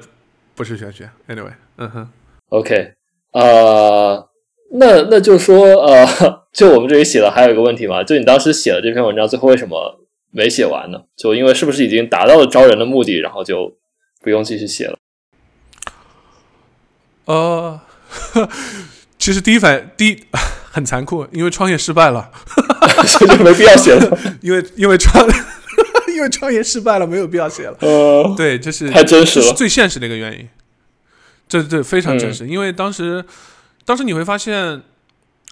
[0.55, 1.11] 不是玄学。
[1.27, 2.09] Anyway，嗯哼
[2.51, 2.93] ，OK，
[3.33, 4.29] 呃，
[4.75, 6.07] 那那就说呃，
[6.55, 9.99] 就我们这里写的还有一个问题嘛，就你当时写的这篇文章，最后为什么
[10.31, 11.03] 没写完呢？
[11.17, 13.77] 就因为是不是已经达到了招人的目的，然后就
[14.23, 14.97] 不用继续写了？
[17.25, 17.81] 呃，
[19.27, 20.25] 其实第一反第一
[20.71, 22.31] 很残酷，因为创业失败了，
[23.09, 24.19] 所以就没必要写了。
[24.41, 25.27] 因为因为创
[26.15, 27.77] 因为创业失败了，没有必要写了。
[27.81, 30.49] 呃，对，这是太真实了，最现实的一个原因。
[31.49, 33.25] 这这非常真实，因为当时
[33.85, 34.81] 当时你会发现。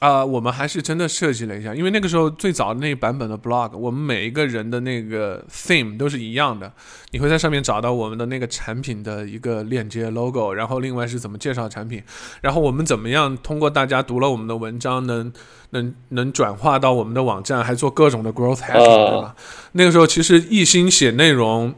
[0.04, 6.70] 啊，我们还是真的设计了一下，因为那个时候最早的那版本的 blog，我们每一个人的那个 theme 都是一样的，
[7.12, 12.02] 你会在上面找到我们的那个产品的一个链接 logo，然后另外是怎么介绍产品，
[12.42, 15.32] 然后我们怎么样通过大家读了我们的文章，能
[15.70, 19.34] 能能转化到我们的网站，还做各种的 growth hacking，对吧？
[19.72, 21.74] 那个时候其实一心写内容，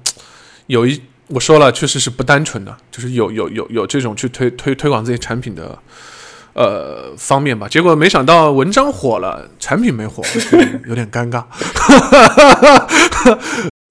[0.67, 5.79] 有一我说了，确实是不单纯的，就是有有有有这种去推推推广自己产品的。
[6.57, 10.23] 呃，方面吧，结果没想到文章火了，产品没火，
[10.89, 11.45] 有点尴尬。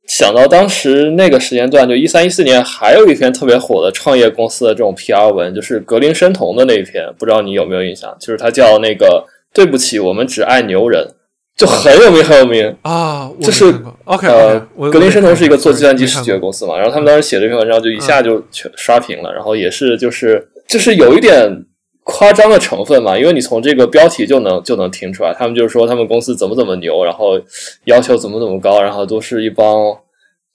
[0.07, 8.15] 想到当时那个时间段，就一三一四年，还有一篇特别火的创业公司的这种 PR 文，就是格林生酮的那一篇，不知道你有没有印象？
[8.19, 9.23] 就是它叫那个
[9.53, 11.07] “对不起，我们只爱牛人”，
[11.55, 13.29] 就很有名，很有名啊。
[13.41, 13.71] 就是
[14.05, 21.63] OK，呃，格林生酮是一个做计算机视觉公司嘛，然后他们当时写这篇文章，就一下就全刷屏了，然后也是就是就是有一点。
[22.07, 27.41] 夸张的成分嘛，因为你从这个标题就能就能听出来，他们就是说他们公司怎么怎么牛，然后
[27.85, 29.97] 要求怎么怎么高，然后都是一帮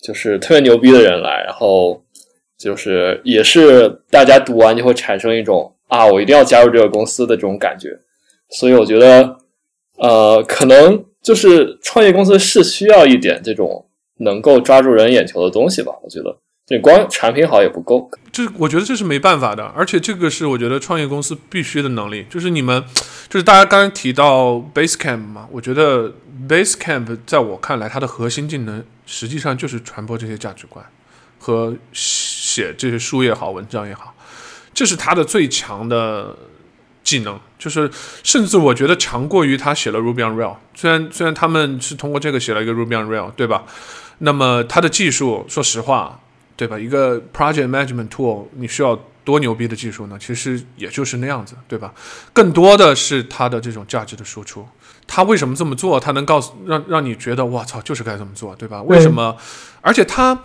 [0.00, 2.00] 就是特别牛逼的人来，然后
[2.56, 7.98] 就是也是大家读完就会产生一种啊，我一定要加入这个公司的这种感觉。
[8.50, 9.36] 所以我觉得，
[9.96, 13.86] 呃，可能就是创业公司是需要一点这种
[14.18, 16.36] 能够抓住人眼球的东西吧，我觉得。
[16.70, 22.24] 你光产品好也不够，这我觉得这是没办法的，而且这个是我觉得创业公司必须的能力。
[22.30, 22.84] 就是你们，
[23.28, 26.14] 就是大家刚刚提到 Basecamp 嘛，我觉得
[26.48, 30.86] Basecamp 在我看来，它的核心技能实际上就是传播这些价值观
[31.40, 34.14] 和写这些书也好，文章也好，
[34.72, 36.36] 这是他的最强的
[37.02, 37.40] 技能。
[37.58, 37.90] 就是
[38.22, 40.54] 甚至我觉得强过于他写了 Ruby on Rail。
[40.76, 43.64] 虽然虽然他们是通过这个写了一个 Ruby on Rail，对吧？
[44.18, 46.20] 那么他的技术，说实话。
[46.60, 46.78] 对吧？
[46.78, 48.94] 一个 project management tool，你需要
[49.24, 50.18] 多牛逼的技术呢？
[50.20, 51.94] 其实也就是那样子，对吧？
[52.34, 54.68] 更多的是它的这种价值的输出。
[55.06, 55.98] 他为什么这么做？
[55.98, 58.82] 他能告诉让让你觉得，我操，就是该这么做，对吧？
[58.82, 59.34] 为什么？
[59.80, 60.38] 而且他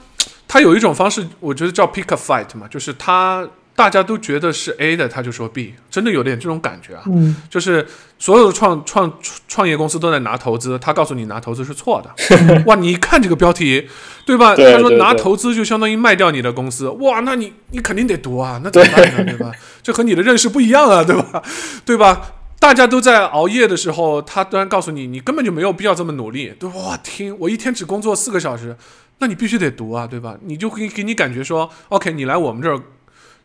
[0.48, 7.04] 他有一种方式，我觉得叫 pick a fight 嘛，就是他大家都觉得是 A 的，他就说 B，真的有点这种感觉啊。
[7.08, 7.86] 嗯，就是
[8.18, 12.64] 所有的创创创业公司都在拿投资，他告诉你拿投资是错的。
[12.68, 13.88] 哇，你一看这个标题，
[14.26, 14.56] 对吧？
[14.56, 19.24] 对他说拿投资就相当于卖掉你的公司，哇，那你你肯定得读啊， 那怎么办呢？
[19.26, 19.52] 对吧？
[19.84, 21.44] 这和你的认识不一样啊，对吧？
[21.86, 22.32] 对吧？
[22.58, 26.54] 大家都在熬夜的时候，他突然告诉你，你根本就没有必要这么努力。
[26.58, 28.76] 对吧，哇，听我一天只工作四个小时，
[29.20, 30.36] 那你必须得读啊，对吧？
[30.46, 32.82] 你就会给你感觉说，OK，你来我们这儿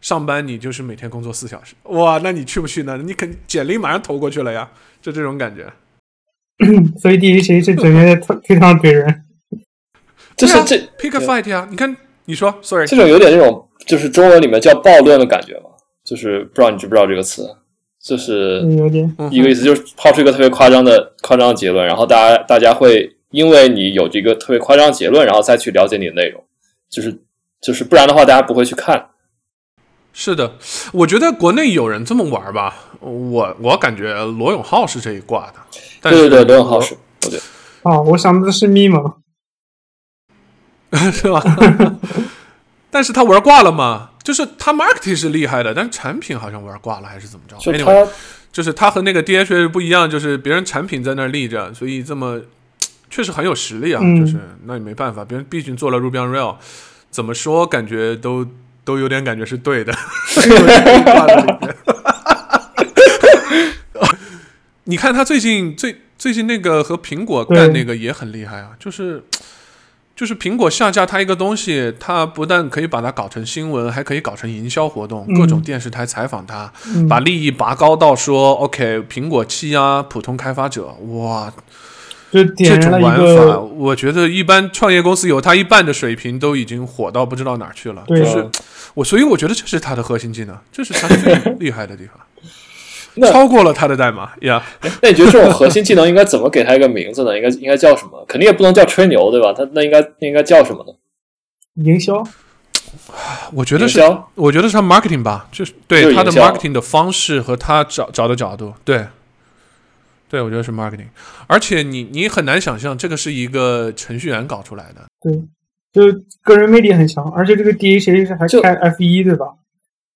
[0.01, 2.97] 上班，你就是每天工作四小时，哇，那你去不去呢？
[3.05, 4.71] 你肯简历马上投过去了呀，
[5.03, 5.71] 就这种感觉。
[6.99, 9.23] 所以第一谁是整天在推推上怼人。
[10.37, 15.71] 就是这 pick a fight 呀，你看，你说，sorry，这种有点那种，就是中文里面叫暴论的感觉嘛，
[16.03, 17.47] 就是不知道你知不知道这个词，
[18.03, 26.43] 就是嗯有点，嗯一个意思，就是抛出一个特别夸张的夸张的结论，然后大家大家会因为你有这个特别夸张的结论，然后再去了解你的内容，
[26.89, 27.21] 就是
[27.61, 29.09] 就是不然的话，大家不会去看。
[30.13, 30.57] 是的，
[30.93, 35.55] 我觉得国内有人这么玩吧，我我感觉罗永浩是这一挂的，
[36.01, 37.43] 但是对对对，罗永浩是，我觉得
[37.83, 39.13] 哦，我想的是咪蒙。
[41.13, 41.41] 是吧？
[42.91, 44.11] 但是他玩挂了吗？
[44.25, 47.57] 就是他 marketing 是厉害的，但是产品好像玩挂了，还是怎么着？
[47.59, 48.11] 就 Anyway，他
[48.53, 52.41] 就是他和那个 DHA 不一样，就是别人产品在那儿立着，所以这么
[53.09, 54.01] 确实很有实力啊。
[54.03, 56.57] 嗯就是那也没办法，别人毕竟做了 Ruby on Rail，
[57.09, 58.45] 怎么说感觉都
[58.91, 59.93] 都有点感觉是对的。
[61.05, 61.77] 挂在里面
[64.85, 69.23] 你看他最近最最近那个和苹果干那个也很厉害啊，就是。
[70.17, 81.51] 就是苹果下架他一个东西，他不但可以把它搞成新闻，还可以搞成营销活动，嗯各种电视台采访他，嗯把利益拔高到说 OK，苹果欺压普通开发者，哇，
[82.31, 88.05] 就这种玩法，我觉得一般创业公司有他一半的水平都已经火到不知道哪儿去了。
[88.07, 88.47] 对就是
[88.95, 92.15] 我，所以我觉得这是他的核心技能，这是他最 厉害的地方，
[93.15, 94.63] 那超过了他的代码呀。
[95.03, 97.37] 那你觉得这种核心技能应该怎么给他一个名字呢？
[97.37, 98.25] 应该应该叫什么？
[98.27, 99.53] 肯定也不能叫吹牛，对吧？
[99.53, 100.93] 他那应该那应该叫什么呢？
[101.85, 102.23] 营销，
[103.53, 104.01] 我觉得是，
[104.35, 109.07] 我觉得是他 marketing 吧，就是对他的 marketing 的方式和他找找的角度，对，
[110.29, 111.07] 对我觉得是 marketing，
[111.47, 115.07] 而且你你很难想象这个是一个程序员搞出来的。
[115.23, 115.33] 对，
[115.93, 116.03] 就
[116.43, 119.47] 个人魅力很强，而且这个 DHA 是还就开 F 一对吧？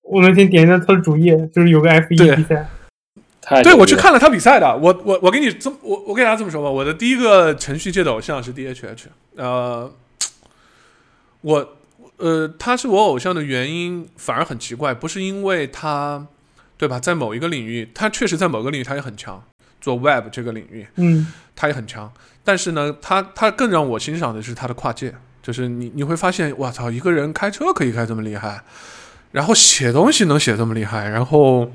[0.03, 2.69] 我那天点一下他的主页，就是有个 F 一对比赛，
[3.63, 4.77] 对，我去看了他比赛的。
[4.77, 9.05] 我我我给你这么我我给大家这么说吧，我的第一个程序界的偶像是 DHH。
[9.35, 9.91] 呃，
[11.41, 11.77] 我
[12.17, 16.27] 呃，他是我偶像的原因反而很奇怪，不是因为他
[16.77, 19.43] 对吧，在某一个领域，他确实在某个领域他也很强，
[19.81, 22.11] 做 Web 这个领域嗯，他也很强。
[22.43, 25.13] 但是呢，他他更让我欣赏的是他的跨界，
[25.45, 28.63] 就是你你会发现，哇操，一个人开车可以开这么厉害，
[29.31, 31.71] 然后写东西能写这么厉害，然后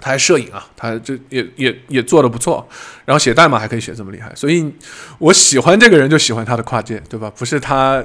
[0.00, 2.66] 他还摄影啊，他这也也也做的不错，
[3.04, 4.72] 然后写代码还可以写这么厉害，所以
[5.18, 7.30] 我喜欢这个人就喜欢他的跨界，对吧？
[7.36, 8.02] 不是他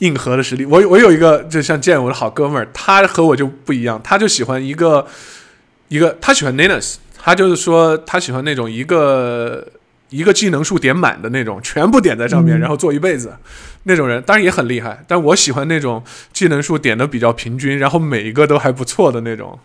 [0.00, 0.64] 硬核的实力。
[0.64, 5.06] 我我有一个就像见我的好哥们儿，他和我就不一样，他就喜欢一个
[5.86, 9.64] 一个他喜欢 Linux，他就是说他喜欢那种一个
[10.10, 13.32] 一个技能数点满的那种，全部点在上面，嗯然后做一辈子。
[13.84, 19.58] 那种人当然也很厉害，但我喜欢那种技能数点的比较平均，然后每一个都还不错的那种，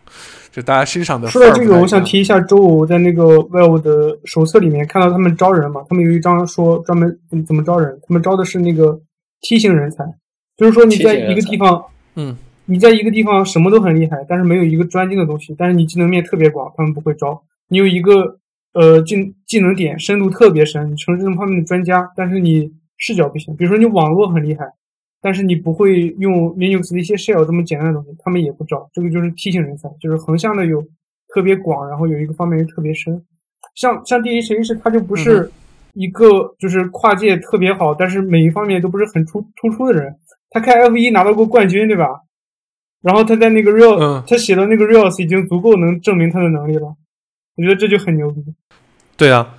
[0.52, 1.28] 就大家欣赏的。
[1.30, 8.98] 说到这个，我想，提一下，周五在那个 Valve 的手册里面看到他们招人嘛，他们有一章说专门怎么怎么招人，他们招的是那个
[9.42, 10.06] 梯形人才，
[10.56, 11.84] 就是说你在一个地方，
[12.16, 17.44] 嗯，你在一个地方什么都很厉害，但是没有一个专精的东西，但是你技能面特别广，他们不会招。
[17.68, 18.38] 你有一个
[18.76, 24.66] 呃技技能点深度特别深，你成这方面的专家，但是你视角不行，比如说你网络很厉害。
[25.22, 28.88] 但是你不会用 Linux 的一些 shell 这么简单的东西，他们也不招。
[28.94, 30.80] 这个就是梯形人才，就是横向的有
[31.34, 33.20] 特别广，然后有一个方面又特别深。
[33.74, 35.52] 像像 DHA 是他就不嗯是
[35.94, 40.16] 一个就是跨界特别好，但是每一方面都不是很突突出的人。
[40.52, 42.08] 他开 F 一拿到过冠军，对吧？
[43.02, 46.96] 然后他在那个 Real，、嗯他写的那个 Rails 已经足够能证明他的能力了。
[47.56, 48.44] 我觉得这就很牛逼。
[49.18, 49.56] 对啊，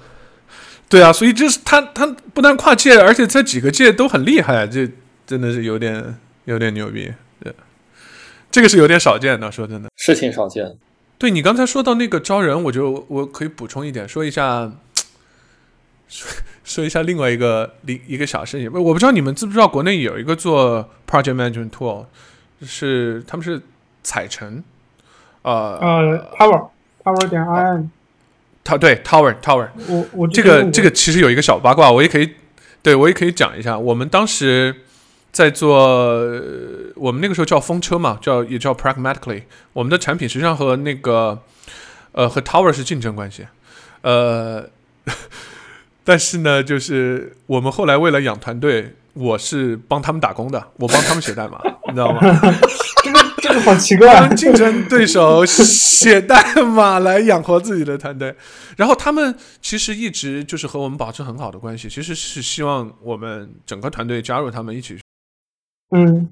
[0.88, 4.88] 对啊，所以就是他他不但跨界，而且这几个界都很厉害，这
[5.26, 7.12] 真的是有点有点牛逼。
[7.40, 7.54] 对，
[8.50, 9.88] 这个是有点少见的，说真的。
[9.96, 10.76] 是挺少见。
[11.18, 14.70] 对你刚才说到那个招人，我就我可以补充一点，说一下，
[16.09, 16.30] 说
[16.62, 18.70] 说一下另外一个另一个小事情。
[18.70, 22.04] 我不知道你们知不知道，国内有一个做 project management tool，
[22.62, 23.62] 是他们是
[24.02, 24.62] 彩橙，
[25.40, 26.68] 呃，呃，Power
[27.02, 27.88] Power 点 IN，
[28.66, 32.28] 它对 tower tower，我我这个这个其实有一个小八卦，我也可以，
[32.82, 33.78] 对我也可以讲一下。
[33.78, 34.74] 我们当时
[35.30, 36.42] 在做呃
[36.96, 39.42] 我们那个时候叫风车嘛，叫也叫 Pragmatically。
[39.72, 41.40] 我们的产品实际上和那个
[42.10, 43.46] 呃和 Tower 是竞争关系，
[44.02, 44.68] 呃，
[46.02, 52.20] 但是呢，就是我们后来为了养团队，我是帮他们打工的，我帮他们写代码，你知道吗？
[53.47, 54.28] 这个好奇怪。
[54.34, 58.34] 竞争对手写代码来养活自己的团队，
[58.76, 64.99] 然后他们其实一直就是和我们保持很好的关系，其实是希望我们整个团队加入他们一起
[65.94, 66.28] 嗯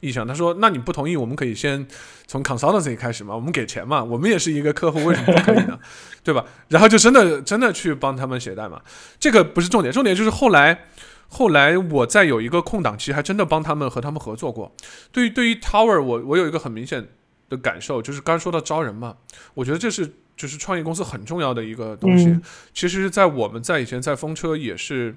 [0.00, 0.26] 意向。
[0.26, 1.86] 他说：“那你不同意，我们可以先
[2.26, 5.78] 从 consultancy 开始嘛，我们给钱嘛，我们也是一个客户，为什么不可以呢？
[6.24, 8.80] 对吧？”然后就真的真的去帮他们写代码，
[9.20, 10.86] 这个不是重点，重点就是后来。
[11.28, 14.74] 后来我在有一个空档期，还真的帮他们和他们合作过。
[15.12, 17.06] 对于对于 Tower，我我有一个很明显
[17.48, 19.14] 的感受，就是刚才说到招人嘛，
[19.54, 22.26] 我觉得这是就是创业公司很重要的一个东西。
[22.28, 25.14] 嗯其实，在我们在以前在风车也是，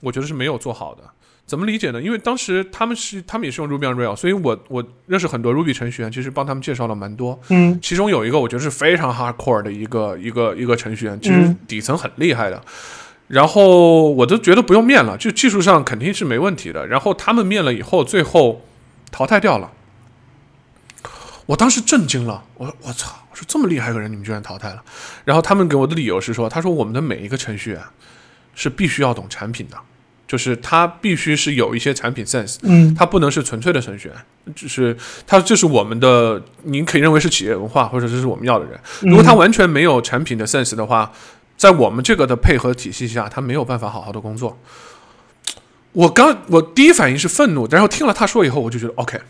[0.00, 1.02] 我觉得是没有做好的。
[1.46, 2.00] 怎么理解呢？
[2.00, 7.40] 因为当时他们是他们也是用 Ruby on Rails，所以我我认识很多 Ruby 程序员，其实帮他们介绍了蛮多。
[7.48, 12.62] 嗯其中有一个我觉得是非常 hardcore 的一个一个一个程序员，其实嗯底层很厉害的。
[13.30, 16.84] 然后我都觉得不用面了，就技术上肯定是没问题的。
[16.88, 18.66] 然后他们面了以后，最后
[19.12, 19.70] 淘汰掉了。
[21.46, 23.14] 我当时震惊了，我我操！
[23.30, 24.82] 我说这么厉害个人，你们居然淘汰了。
[25.24, 27.80] 然后他们给我的理由是说，他说我们的每一个程序员
[28.56, 29.76] 是必须要懂产品的，
[30.26, 34.16] 就是他必须是有一些产品 sense，嗯他不能是纯粹的程序员，
[34.56, 38.78] 就是他这是我们的，您可以认为是企业文化，或者这是我们要的人。
[39.02, 41.12] 如果他完全没有产品的 sense 的话，
[41.60, 44.58] 在我们这个的配合体系下，他没有办法好好的工作。
[45.92, 49.20] 我刚我第一反应是愤怒，然后听了他说以后，我就觉得 OK，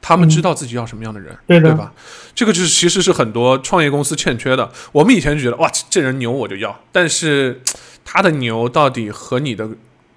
[0.00, 1.92] 他们知道自己要什么样的人，对的吧？
[2.34, 4.72] 这个就是其实是很多创业公司欠缺的。
[4.90, 7.60] 我们以前就觉得哇，这人牛我就要，但是
[8.06, 9.68] 他的牛到底和你的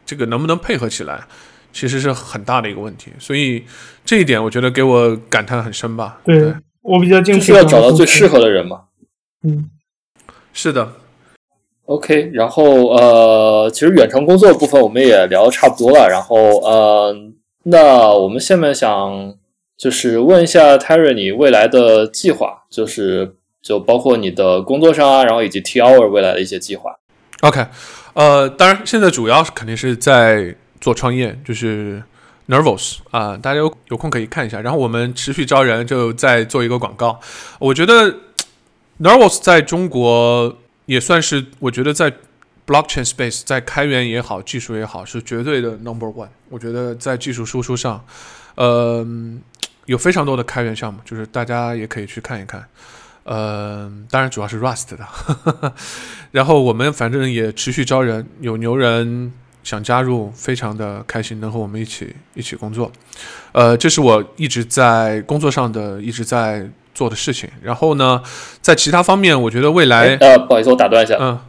[0.05, 1.27] 这个能不能配合起来，
[1.73, 3.11] 其实是很大的一个问题。
[3.19, 3.65] 所以
[4.05, 6.19] 这一点我觉得给我感叹很深吧。
[6.23, 7.65] 对我比较敬就是要。
[7.65, 8.83] 找到最适合的人嘛。
[9.43, 9.69] 嗯
[10.53, 10.93] 是的，
[11.87, 17.15] OK，然后呃，其实远程工作部分我们也聊得差不多了，然后呃，
[17.63, 19.33] 那我们下面想
[19.77, 26.93] 就是问一下 Terry 你未来的计划，就是就包括你的工作上啊，然后以及 T Hour 未来的一些计划。
[27.39, 27.65] OK，
[28.15, 32.03] 呃，当然现在主要肯定是在做创业，就是
[32.49, 34.59] Nervous 啊、大家有有空可以看一下。
[34.59, 37.21] 然后我们持续招人，就再做一个广告。
[37.59, 38.13] 我觉得
[38.99, 40.57] Nervous 在中国
[40.87, 42.11] 也算是，我觉得在
[42.65, 46.29] blockchain space，在开源也好，技术也好，是绝对的 number one。
[46.49, 48.03] 我觉得在技术输出上，
[48.55, 49.05] 呃，
[49.85, 52.65] 有非常多的开源项目，就是大家也可以去看一看。
[53.23, 55.73] 呃，当然主要是 Rust 的，
[56.31, 59.33] 然后我们反正也持续招人，有牛人
[59.63, 62.89] 想加入，非常的开心能和我们一起一起工作。
[63.51, 67.47] 呃，这是我一直在工作上的一直在做的事情。
[67.61, 68.23] 然后呢，
[68.59, 71.39] 在其他方面，我觉得未来，呃，不好意思，我打断一下，嗯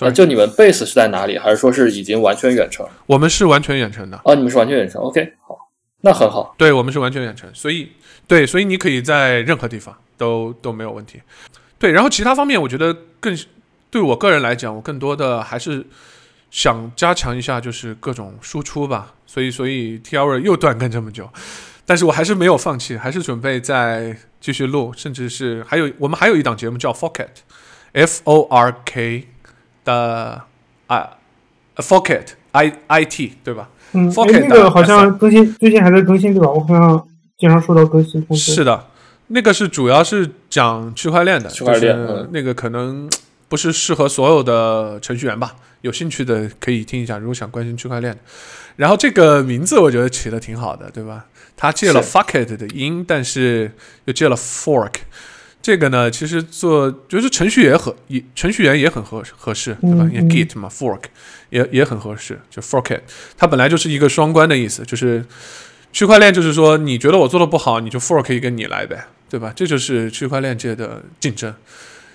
[0.00, 2.84] 呃，就你们 base 是在哪里，还是说是已经完全远程？
[3.06, 4.20] 我们是完全远程的。
[4.24, 5.56] 哦，你们是完全远程，OK，好，
[6.00, 6.52] 那很好。
[6.58, 7.92] 对，我们是完全远程，所以
[8.26, 11.22] 对，所以你可以在任何地方都都没有问题。
[11.78, 13.38] 对，然后其他方面，我觉得更
[13.90, 15.86] 对我个人来讲，我更多的还是
[16.50, 19.14] 想加强一下，就是各种输出吧。
[19.26, 21.28] 所以，所以 T Hour 又断更这么久，
[21.86, 29.28] 但是我还是没有放弃，还是准备再继续录，甚至是还有我们还有一档节目叫 Forket，F O R K
[29.84, 30.42] 的
[30.86, 31.10] 啊
[31.76, 33.68] Forket I I T 对吧？
[33.92, 36.48] 嗯，哎 Forket 那个好像更新，最近还在更新对吧？
[36.50, 38.52] 我好像经常收到更新通知。
[38.52, 38.86] 是的，
[39.28, 43.08] 那个是主要是讲区块链的，区块链就是嗯那个可能
[43.50, 45.54] 不是适合所有的程序员吧。
[45.82, 48.20] 有兴趣的可以听一下，如果想关心区块链的。
[48.76, 51.26] 然后这个名字我觉得起的挺好的，对吧？
[51.56, 53.72] 他借了 fuck it 的音，但是
[54.06, 54.92] 又借了 fork。
[55.62, 60.08] 这个呢，其实做就是程序员合也程序员也很合合适，对吧？
[60.10, 61.02] 因为 git 嘛，fork
[61.50, 63.02] 也也很合适，就 fork it，
[63.36, 65.22] 它本来就是一个双关的意思，就是
[65.92, 69.52] 区块链就是说，你觉得我做的不好，你就 fork 一个你来呗，对吧？
[69.54, 71.54] 这就是区块链界的竞争，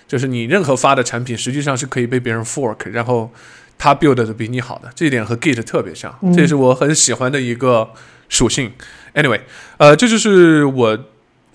[0.06, 3.30] 就是你任何发的产品实际上是可以被别人 fork，然后
[3.78, 7.90] 他 build 的比你好的，这一点和 Git 特别像，嗯这也是我很喜欢的一个
[8.28, 8.72] 属性。
[9.14, 9.40] Anyway，
[9.78, 10.98] 呃，这就是我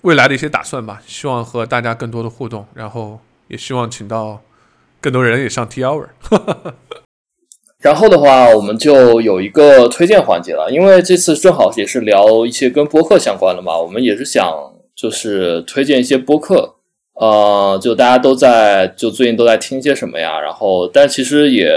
[0.01, 4.41] 未来的一些打算吧，希望和大家更多的互动，然后也希望请到
[4.99, 6.07] 更多人也上 T Hour。
[7.79, 14.45] 然后的话，我们就有一个推荐环节了，因为这次正好也是聊一些跟播客相关的嘛，我们也是想
[14.95, 16.75] 就是推荐一些播客，
[17.21, 21.71] 呃，就大家都在就最近都在听些什么呀，然后但其实也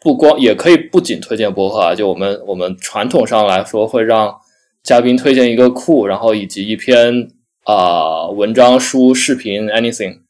[0.00, 4.34] 不光也可以不仅推荐博客啊，就我们我们传统上来说会让
[4.82, 7.28] 嘉宾推荐一个库，然后以及一篇
[7.64, 10.20] 啊、文章、书、视频 anything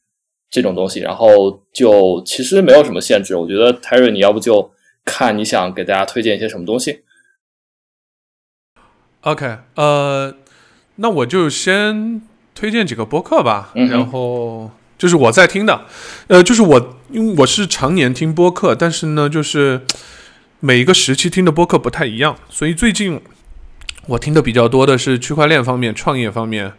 [0.49, 3.37] 这种东西，然后就其实没有什么限制。
[3.37, 4.73] 我觉得 Terry，你要不就
[5.05, 7.03] 看你想给大家推荐一些什么东西。
[9.21, 10.35] OK，呃，
[10.97, 12.21] 那我就先
[12.53, 15.85] 推荐几个播客吧，嗯然后就是我在听的，
[16.27, 19.81] 呃，就是我因为我是常年听播客，但是呢，就是
[20.59, 23.19] 每一个时期听的播客不太一样，所以最近
[24.07, 26.71] 我听的比较多的是区块链方面、创业方面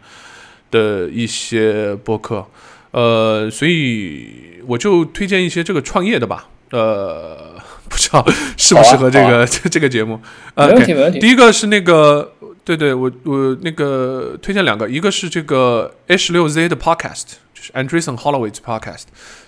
[0.71, 2.47] 的一些播客，
[2.91, 7.55] 呃，所以我就推荐一些这个创业的吧，呃，
[7.89, 8.25] 不知道
[8.57, 10.19] 适不适合这个、这个节目，
[10.55, 11.19] 呃没问 OK 题，没问题。
[11.19, 12.33] 第一个是那个，
[12.65, 19.03] 对对，我我那个推荐两个，一个是这个 H 六 Z 的 Podcast，就是 Andreessen Horowitz Podcast，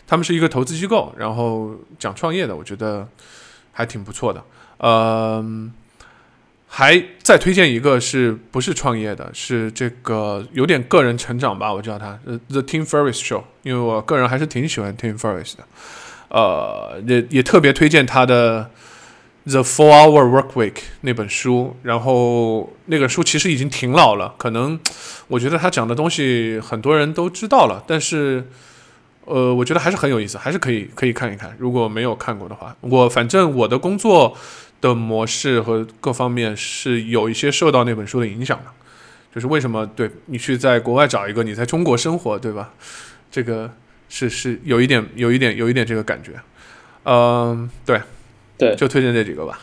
[0.05, 3.07] 他们是一个投资机构，然后讲创业的，我觉得
[3.71, 4.43] 还挺不错的。
[4.79, 5.71] 嗯、
[6.67, 15.63] 还再推荐一个是不是创业的，是这个有点个人成长吧，我叫他 The Tim Ferriss Show，因为我个人还是挺喜欢 Tim Ferriss 的，
[16.27, 18.71] 呃，也也特别推荐他的。
[19.47, 24.79] The Four Hour Work Week 那本书，然后那个书其实已经挺老了，可能
[25.27, 28.47] 我觉得他讲的东西很多人都知道了，但是
[29.25, 31.55] 呃，我觉得还是很有意思，还是可以可以看一看。
[31.59, 34.35] 如果没有看过的话，我反正我的工作
[34.81, 38.65] 的模式和各方面是有一些受到那本书的影响的。
[39.33, 42.71] 就是为什么对你去在国外找一个你在中国生活，对吧？
[43.29, 43.69] 这个
[44.07, 46.31] 是是有一点有一点有一点这个感觉。
[47.03, 48.01] 嗯，对
[48.57, 49.59] 对就推荐这几个吧。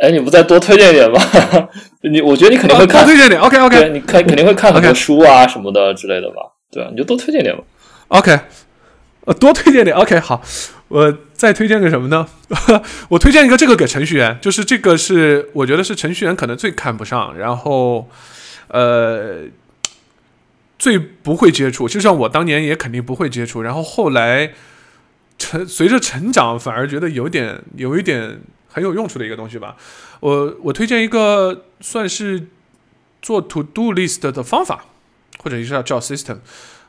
[0.00, 1.18] 哎，你不再多推荐一点吗？
[2.02, 6.42] 你我觉得你肯定会看，推荐点，OK，OK 你看肯定会看很多书啊什么的之类的吧？
[6.70, 7.62] 对啊，你就多推荐点吧。
[8.08, 8.38] OK，
[9.24, 10.42] 呃，多推荐点，OK 好，
[10.88, 12.28] 我再推荐个什么呢？
[13.08, 18.08] 我推荐一个这个给程序员，就是这个是我觉得是程序员可能最看不上，然后
[18.68, 19.44] 呃
[20.78, 24.52] 最不会接触，就像我当年也肯定不会接触，然后后来
[25.38, 29.76] 成随着成长反而觉得有点有一点很有用处的一个东西吧。
[30.20, 32.48] 我我推荐一个算是
[33.20, 34.86] 做 to do list 的方法，
[35.38, 36.38] 或者是叫 system。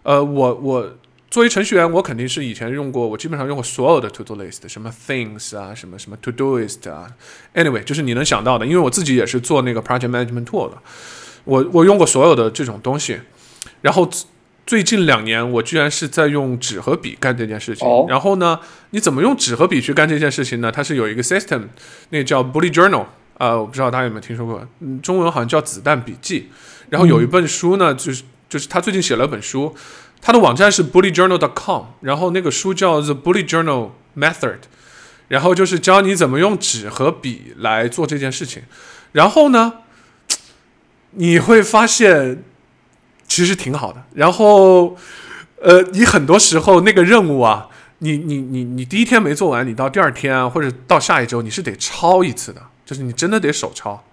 [0.04, 0.98] 呃，我我
[1.30, 7.12] 作为程序员，我肯定是以前用过，我基本上用过所有的 to do list，什么 things 啊，什么什么 to do list 啊
[7.54, 10.78] ，anyway，就是你能想到的，因为我自己也是做那个 project management tool 的，
[11.44, 13.20] 我我用过所有的这种东西，
[13.82, 14.10] 然后
[14.68, 18.06] 最近两年我居然是在用纸和笔干这件事情，哦。
[18.10, 18.60] 然后呢，
[18.90, 20.70] 你怎么用纸和笔去干这件事情呢？
[20.70, 21.70] 它是有一个 system，
[22.10, 23.06] 那叫 bullet journal，
[23.38, 26.50] 啊、我不知道大家有没有听说过，嗯，中文好像叫子弹笔记，
[26.90, 29.74] 然后有一本书呢，就是就是他最近写了本书，
[30.22, 34.58] 他的网站是 bulletjournal.com，然后那个书叫 The Bullet Journal Method，
[35.30, 38.64] 然后就是教你怎么用纸和笔来做这件事情。
[39.14, 39.74] 然后呢，
[41.12, 42.44] 你会发现
[43.28, 44.02] 其实挺好的。
[44.14, 44.96] 然后，
[45.62, 47.68] 呃，你很多时候那个任务啊，
[48.00, 54.04] 你你你你第一天没做完，你到第二天，或者到下一周，你是得抄一次的，就是你真的得手抄。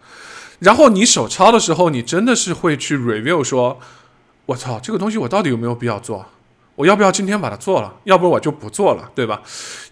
[0.60, 3.78] 然后你手抄的时候，你真的是会去 review 说，
[4.46, 6.24] 我操，这个东西我到底有没有必要做？
[6.76, 7.94] 我要不要今天把它做了？
[8.02, 9.42] 要不我就不做了，对吧？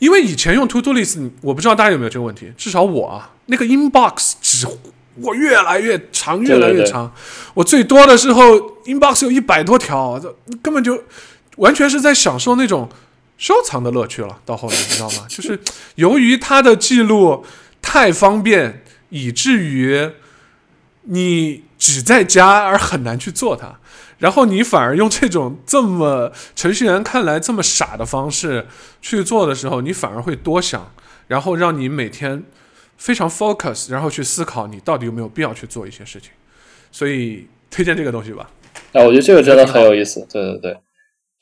[0.00, 4.66] 因为以前用 To Do List，我不知道大家有没有这个问题，至少我啊，那个 inbox 只
[5.16, 7.12] 我越来越长，越来越长。
[7.54, 11.04] 我最多的时候 inbox 有一百多条，这根本就
[11.56, 12.88] 完全是在享受那种
[13.36, 14.38] 收藏的乐趣了。
[14.44, 15.26] 到后来，你知道吗？
[15.28, 15.58] 就是
[15.96, 17.44] 由于它的记录
[17.82, 20.10] 太方便，以至于
[21.02, 23.78] 你只在家而很难去做它。
[24.18, 28.68] 然后你反而用这种这么程序员看来这么傻的方式
[29.00, 30.92] 去做的时候，你反而会多想，
[31.26, 32.44] 然后让你每天
[33.02, 36.30] 非常 focus，然后去思考你到底有没有必要去做一些事情。
[36.92, 38.48] 所以推荐这个东西吧。
[38.92, 40.24] 啊，我觉得这个真的很有意思。
[40.30, 40.76] 对对对，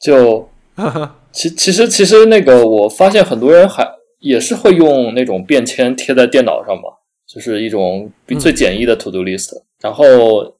[0.01, 0.49] 就
[1.33, 3.87] 其其实其实那个我发现很多人还
[4.21, 6.85] 也是会用那种便签贴在电脑上嘛，
[7.29, 9.51] 就是一种最简易的 to do list、
[9.83, 10.57] 然后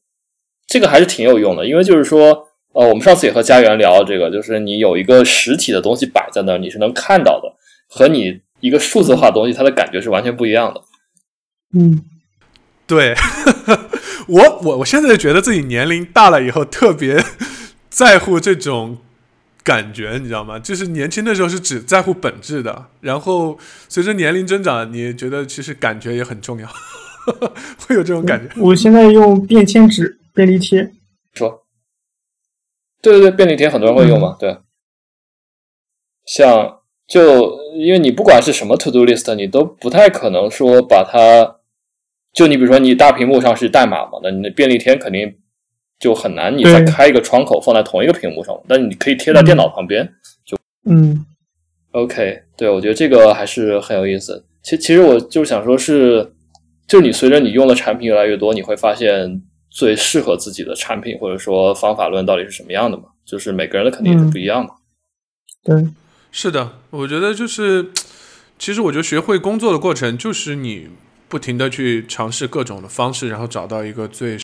[0.67, 7.51] 这个还是挺有用的，因为就是说，呃，我们上次也和家园聊这个，就是你有一个实体的东西摆在那儿，你是能看到的，
[7.89, 10.83] 和你一个数字化的东西，它的感觉是完全不一样的。
[11.73, 12.03] 嗯，
[12.87, 13.15] 对
[14.27, 17.23] 我我我现在觉得自己年龄大了以后特别
[17.89, 18.99] 在乎这种
[19.63, 20.59] 感觉，你知道吗？
[20.59, 23.59] 就是年轻的时候是只在乎本质的，然后
[23.89, 26.69] 随着年龄增长，你觉得其实感觉也很重要，
[27.87, 28.55] 会有这种感觉。
[28.61, 30.93] 我现在用便签纸、便利贴，
[31.35, 31.65] 说，
[33.03, 34.59] 对对对，便利贴很多人会用嘛，对。
[36.27, 41.57] 像就因为你不管是什么 to do list，你都不太可能说把它，
[42.33, 45.37] 就你比如说你大屏幕上是代码嘛，那你的便利贴肯定
[45.99, 50.09] 就很难，你再开一个窗口放在同一个屏幕上，但你可以贴在电脑旁边。
[50.45, 51.25] 就嗯
[51.93, 54.45] OK，对，我觉得这个还是很有意思。
[54.63, 56.33] 其其实我就想说是，
[56.87, 63.05] 就你随着你用的产品越来越多，你会发现最适合自己的产品或者说方法论到底是什么样的嘛？
[63.27, 64.71] 就是每个人的肯定是不一样嘛。
[65.65, 65.89] 对，
[66.31, 67.91] 是的，我觉得就是，
[68.59, 70.89] 其实我觉得学会工作的过程就是你
[71.31, 74.37] 不停的去尝试各种的方式，然后找到一个最，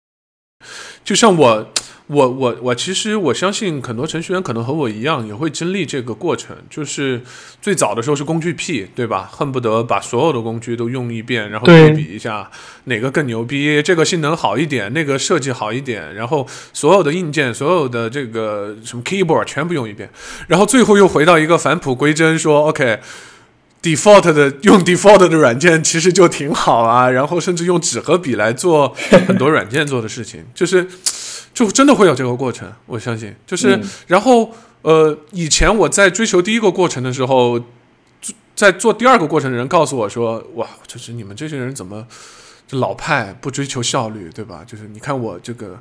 [1.04, 1.72] 就像我，
[2.06, 7.20] 我我我其实我相信很多程序员可能和我一样，也会经历这个过程，就是
[7.60, 9.28] 最早的时候是工具癖，对吧？
[9.32, 12.48] 恨不得把所有的工具都用一遍，然后对对比一下
[12.84, 20.08] 哪个更牛逼，这个性能好一点，那个设计好一点，然后所有的硬件、所有的这个什么 keyboard 全部用一遍，
[20.46, 23.00] 然后最后又回到一个返璞归真，说 OK。
[23.82, 28.94] Default 的用 default 的软件其实就挺好啊，然后甚至用纸和笔来做
[29.26, 30.86] 很多软件做的事情， 就是
[31.54, 33.34] 就真的会有这个过程，我相信。
[33.46, 34.52] 就是、嗯然后
[34.82, 37.60] 呃，以前我在追求第一个过程的时候，
[38.54, 42.06] 在做第二个过程的人告诉我说：“哇，就是你们这些人怎么
[42.68, 44.62] 这老派不追求效率，对吧？
[44.66, 45.80] 就是你看我这个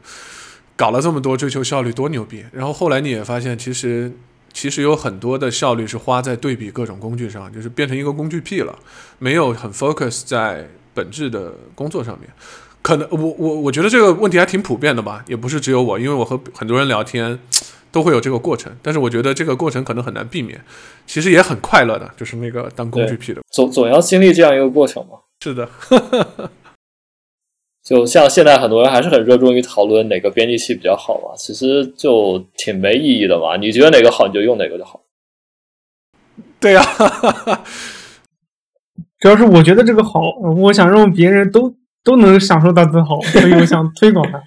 [0.75, 4.11] 搞了这么多追求效率多牛逼。”然后后来你也发现，其实
[4.56, 8.74] 其实有很多的效率是花在对比各种工具上，就是变成一个工具癖了，
[9.20, 12.30] 没有很 focus 在本质的工作上面。
[12.82, 17.38] 可能我我我觉得这个问题还挺普遍的吧，也不是只有我，因为我和很多人聊天
[17.91, 20.64] 都会有这个过程，但是我觉得这个过程可能很难避免，
[21.06, 23.41] 其实也很快乐的，就是那个当工具癖的。
[23.51, 25.18] 总总要经历这样一个过程嘛。
[25.43, 25.70] 是的，
[27.86, 33.55] 就像现在很多人还是很热衷于讨论哪个编辑器比较好嘛，其实就挺没意义的嘛。
[33.57, 34.99] 你觉得哪个好，你就用哪个就好。
[36.59, 36.81] 对呀、
[39.19, 40.19] 主要是我觉得这个好，
[40.57, 41.71] 我想让别人都
[42.03, 44.41] 都能享受到这好，所以我想推广它。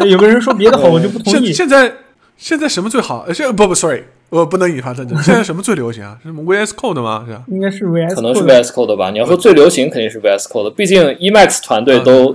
[0.00, 1.52] 呃有个人说别的好，我就不同 现意。
[1.52, 1.92] 现在
[2.38, 3.24] 现在什么最好？
[3.28, 5.22] 呃，现不不，sorry，我不能引发战争。
[5.22, 6.18] 现在什么最流行啊？
[6.22, 7.22] 什么 VS Code 吗？
[7.28, 7.44] 是吧？
[7.48, 9.10] 应该是 VS，可能是 Code VS Code 吧。
[9.10, 10.70] 你要说最流行，肯定是 VS Code。
[10.70, 12.34] 毕竟 Emacs 团队都、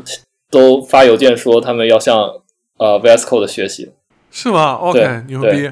[0.49, 2.17] 都发邮件说他们要向
[2.77, 3.91] 呃 VS Code 学习。
[4.31, 5.71] 是吗？OK，牛逼！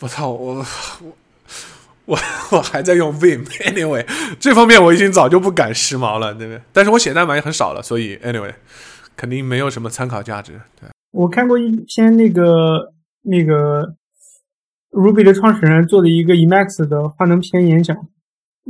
[0.00, 0.66] 我操，我我
[2.06, 2.18] 我
[2.52, 3.44] 我还在用 Vim。
[3.70, 4.04] Anyway，
[4.38, 6.60] 这方面我已经早就不赶时髦了，对不对？
[6.72, 8.52] 但是我写代码也很少了，所以 Anyway，
[9.16, 10.60] 肯定没有什么参考价值。
[10.80, 13.94] 对，我看过一篇那个那个
[14.90, 17.96] Ruby 的创始人做的一个 Emacs 的幻灯片演讲，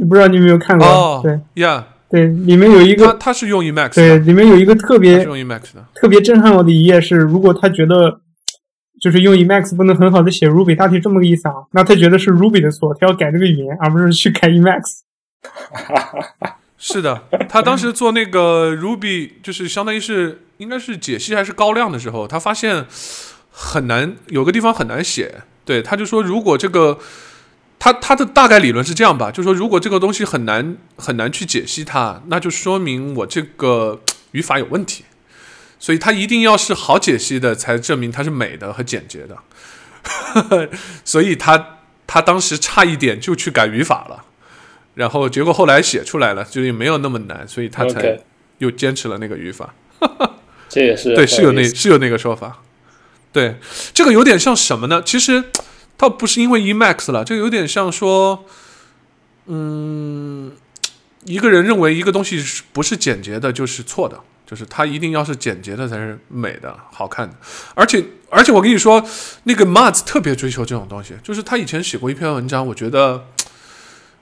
[0.08, 0.86] 不知道你有没有看过？
[0.86, 5.86] 哦对，Yeah，对，里面有一个他是用 Emacs 对，里面有一个特别是用 Emacs 的。
[5.94, 8.20] 特别震撼我的一页是，如果他觉得
[9.00, 14.98] 就是用 Emacs 不能很好的写 Ruby，大体这么个意思啊，那他觉得是 Ruby 的错，他要改这个语言，而不是去改 Emacs。
[16.76, 22.86] 是的，他当时做那个 Ruby，就是相当于是应该是解析还是高亮的时候，他发现
[23.50, 25.42] 很难，有个地方很难写。
[25.64, 26.98] 对，他就说如果这个，
[27.81, 34.01] 他他的大概理论是这样吧，就是说如果这个东西很难很难去解析它，那就说明我这个
[34.31, 35.05] 语法有问题。
[35.78, 40.68] 所以它一定要是好解析的，才证明它是美的和简洁的。
[41.05, 44.24] 所以他他当时差一点就去改语法了。
[44.95, 48.20] 然后结果后来写出来了，就也没有那么难，所以他才
[48.59, 49.74] 又坚持了那个语法。
[50.68, 52.61] 这也是对，是有那是有那个说法。
[53.33, 53.57] 对，
[53.95, 55.03] 这个有点像什么呢？
[55.03, 55.45] 其实
[56.01, 58.46] 倒不是因为 Emax 了，就有点像说，
[59.44, 60.51] 嗯，
[61.24, 67.36] 一个人认为一个东西是不是简洁的，就是错的，就是它一定要是简洁的才是美的、好看的。
[67.74, 69.05] 而且而且我跟你说，
[69.44, 73.26] 那个 Mars 特别追求这种东西，就是他以前写过一篇文章，我觉得。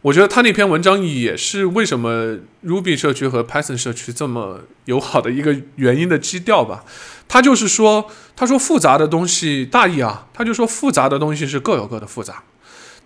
[0.03, 6.85] 我觉得他那篇文章也是为什么 Ruby 社区和 Python 社区这么友好的一个原因的基调吧。
[7.27, 12.45] 他就是说，他说复杂的东西大意啊，他就说复杂的东西是各有各的复杂，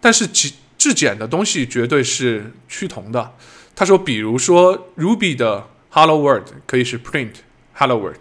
[0.00, 3.32] 但是极质简的东西绝对是趋同的。
[3.74, 7.32] 他说，比如说 Ruby 的 Hello World 可以是 print
[7.72, 8.18] Hello World，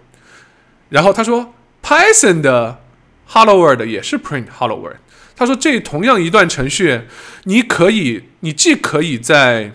[0.89, 1.53] 然后他说
[1.84, 2.82] Python 的
[3.26, 4.97] Hello World 也是 print Hello World。
[5.36, 7.02] 他说这同样一段程序，
[7.46, 9.72] 你可以，你既可以在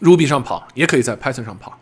[0.00, 1.78] Ruby 上跑，也可以在 Python 上跑。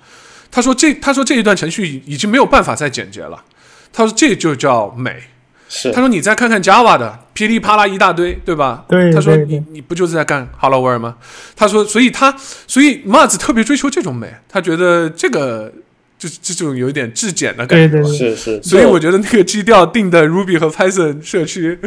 [0.51, 3.45] 他说这，他说这一段程序已经没有办法再简洁了。
[3.93, 5.23] 他说这就叫美。
[5.71, 8.87] 是他说你再看看 Java 的噼里啪啦一大堆，对吧？
[8.89, 11.17] 对他说你你不就是在干 Hello World 吗？
[11.55, 12.35] 他说，所以他
[12.67, 15.71] 所以 Mars 特别追求这种美，他觉得这个
[16.19, 17.89] 就这种有一点质检的感觉。
[17.89, 21.79] 对对对是是，所以我觉得那个基调定的 Ruby 和 Python 社区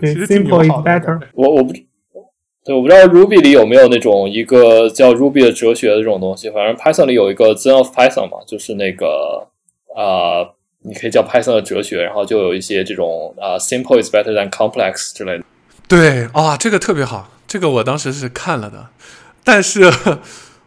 [0.00, 1.20] 其实挺友，simple 好的 better。
[1.34, 1.72] 我我不
[2.64, 9.48] 对，我不知道 Ruby 里有没有那种一个叫 Ruby 的哲学的这种东西，反正 Python 里有一个 Zen of Python 嘛，就是那个
[9.96, 10.46] 啊、
[10.84, 15.44] 你可以叫 Python 的哲学，然后就有一些这种啊、simple is better than complex 之类的。
[15.88, 18.90] 对啊、这个特别好，这个我当时是看了的，
[19.42, 19.92] 但是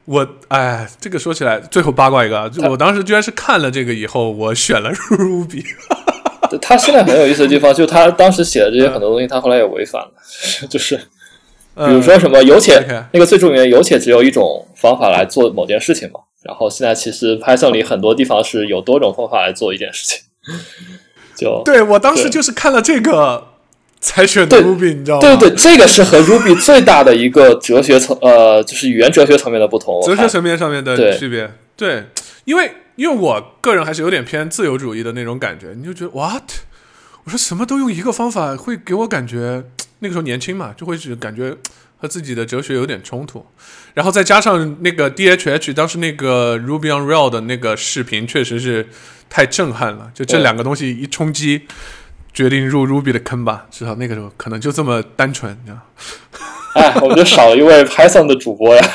[0.05, 5.63] 我哎，这个说起来，最后八卦一个啊，就我当时居然是看了这个以后，我选了 Ruby。
[6.49, 10.11] 对他现在很有意思的地方，就他当时写的这些很多东西，他后来也违反了，
[10.69, 12.79] 就是比如说什么有且、
[13.11, 16.19] 那个最著名的有且只有一种方法来做某件事情嘛。
[16.43, 20.19] 然后现在其实 Python 里很多地方是有多种方法来做一件事情，
[21.35, 23.43] 就对我当时就是看了这个
[24.05, 25.35] 才选的对 Ruby，你知道吗？
[25.35, 29.99] 对对，这个是和 Ruby 最大的一个哲学层呃，就是语言哲学层面的不同。
[30.05, 31.51] 哲学层面上面的区别。
[31.75, 32.05] 对，
[32.43, 36.43] 因为因为我个人还是有点偏自由主义的那种感觉，你就觉得 what？
[37.23, 39.63] 我说什么都用一个方法，会给我感觉
[39.99, 41.57] 那个时候年轻嘛，就会是感觉
[41.97, 43.43] 和自己的哲学有点冲突。
[43.95, 48.87] 然后再加上那个 DHH 当时那个 Ruby on Rail 的那个视频，确实是
[49.29, 50.11] 太震撼了。
[50.13, 51.63] 就这两个东西一冲击，
[52.35, 53.65] 决定入 Ruby 的坑吧。
[53.71, 55.79] 至少那个时候可能就这么单纯，你知道。
[56.75, 58.83] 哎，我们就少了一位 Python 的主播呀，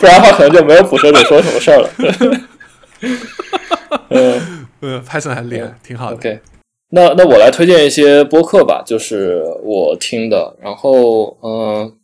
[0.00, 1.90] 不然的话可能就没有捕蛇者说什么事儿了。
[4.08, 4.66] 嗯。
[4.80, 6.16] 呃，Python 还厉害，挺好的。
[6.16, 6.40] OK，
[6.88, 10.56] 那那我来推荐一些播客吧，就是我听的。
[10.60, 11.96] 然后，嗯、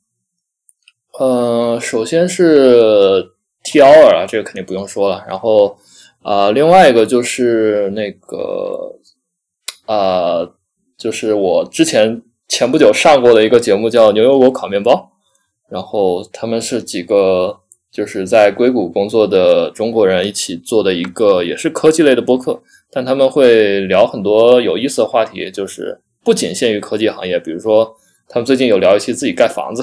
[1.18, 3.32] 呃，首先是
[3.64, 5.24] T Hour 啊，这个肯定不用说了。
[5.26, 5.76] 然后，
[6.22, 8.95] 啊、另外一个就是那个，
[9.89, 10.53] 呃，
[10.97, 14.93] 就是我之前前不久上过的一个节目叫《牛油果烤面包》，
[15.68, 17.59] 然后他们是几个
[17.91, 22.62] 就是在硅谷工作的中国人一起做的一个也是科技类的播客。
[22.91, 27.95] 但他们会聊很多有意思的话题，就是不仅限于科技行业，比如说
[28.26, 29.82] 他们最近有聊一期自己盖房子，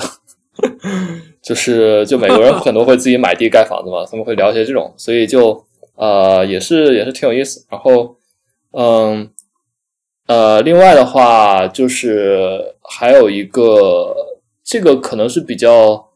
[1.41, 5.63] 就是就美国人很多会自己买地盖房子嘛，他们会聊一些这种，所以就
[5.95, 7.63] 呃也是也是挺有意思。
[7.69, 8.15] 然后
[8.71, 9.29] 嗯
[10.27, 14.15] 呃，另外的话就是还有一个
[14.63, 16.09] 这个可能是比较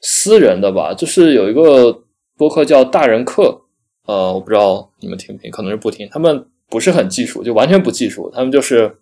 [0.00, 2.02] 私人的吧，就是有一个
[2.36, 3.62] 播客叫大人课。
[4.06, 6.06] 呃，我不知道你们听不听，可能是不听。
[6.10, 8.98] 他们不是很技术，就完全不技术，他们就是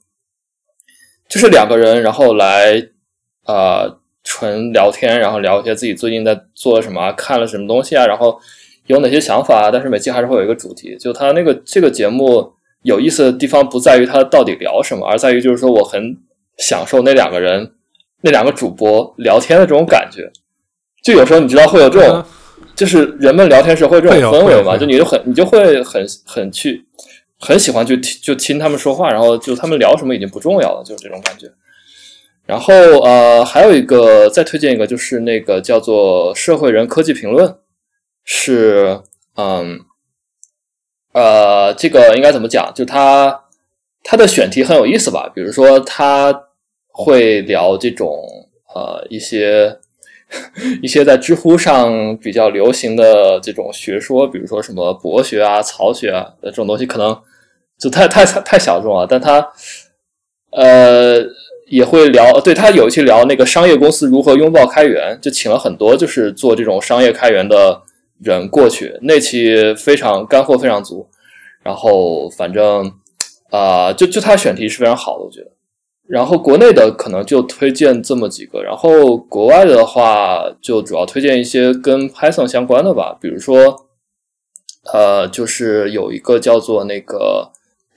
[1.28, 2.88] 就是两个人，然后来
[3.46, 8.38] 呃纯聊天，然后聊一些自己最近在做什么，看了什么东西啊，然后
[8.86, 9.70] 有哪些想法。
[9.72, 10.96] 但是每期还是会有一个主题。
[10.96, 12.52] 就他那个这个节目
[12.82, 16.16] 有意思的地方不在于他到底聊什么，而在于就是说我很
[16.58, 17.72] 享受那两个人
[18.20, 20.30] 那两个主播聊天的这种感觉。
[21.02, 22.18] 就有时候你知道会有这种。
[22.18, 22.24] 嗯
[22.74, 26.82] 就是人们聊天时会这种氛围嘛，就你就很你就会很很去
[27.38, 31.46] 很喜欢去听就听他们说话，然后就他们聊什么已经不重要了，就是这种感觉。
[32.46, 32.72] 然后
[33.02, 37.46] 呃，还有一个再推荐一个，就是那个叫做《社会人科技评论》，
[38.24, 39.00] 是
[39.36, 39.78] 嗯
[41.12, 42.72] 呃，这个应该怎么讲？
[42.74, 43.44] 就他
[44.02, 45.30] 他的选题很有意思吧？
[45.34, 46.44] 比如说他
[46.88, 48.22] 会聊这种
[48.74, 49.78] 呃一些。
[50.80, 57.14] 一些在知乎上比较流行的这种学说，比如说什么博学啊、曹学啊这种东西，可能
[57.78, 59.06] 就太太太小众了。
[59.06, 59.46] 但他
[60.52, 61.22] 呃
[61.66, 67.82] 也会聊，对他有一期聊那个商业公司如何拥抱开源，就请了很多就是做这种商业开源的
[68.22, 71.08] 人过去，那期非常干货非常足。
[71.62, 72.92] 然后反正
[73.50, 75.52] 啊、就就他选题是非常好的，我觉得。
[76.08, 83.86] 然后国内的可能就推荐这么几个，然后国外的话就主要推荐一些跟 Python 相关的吧，比如说，
[84.92, 87.52] 呃，就是有一个叫做那个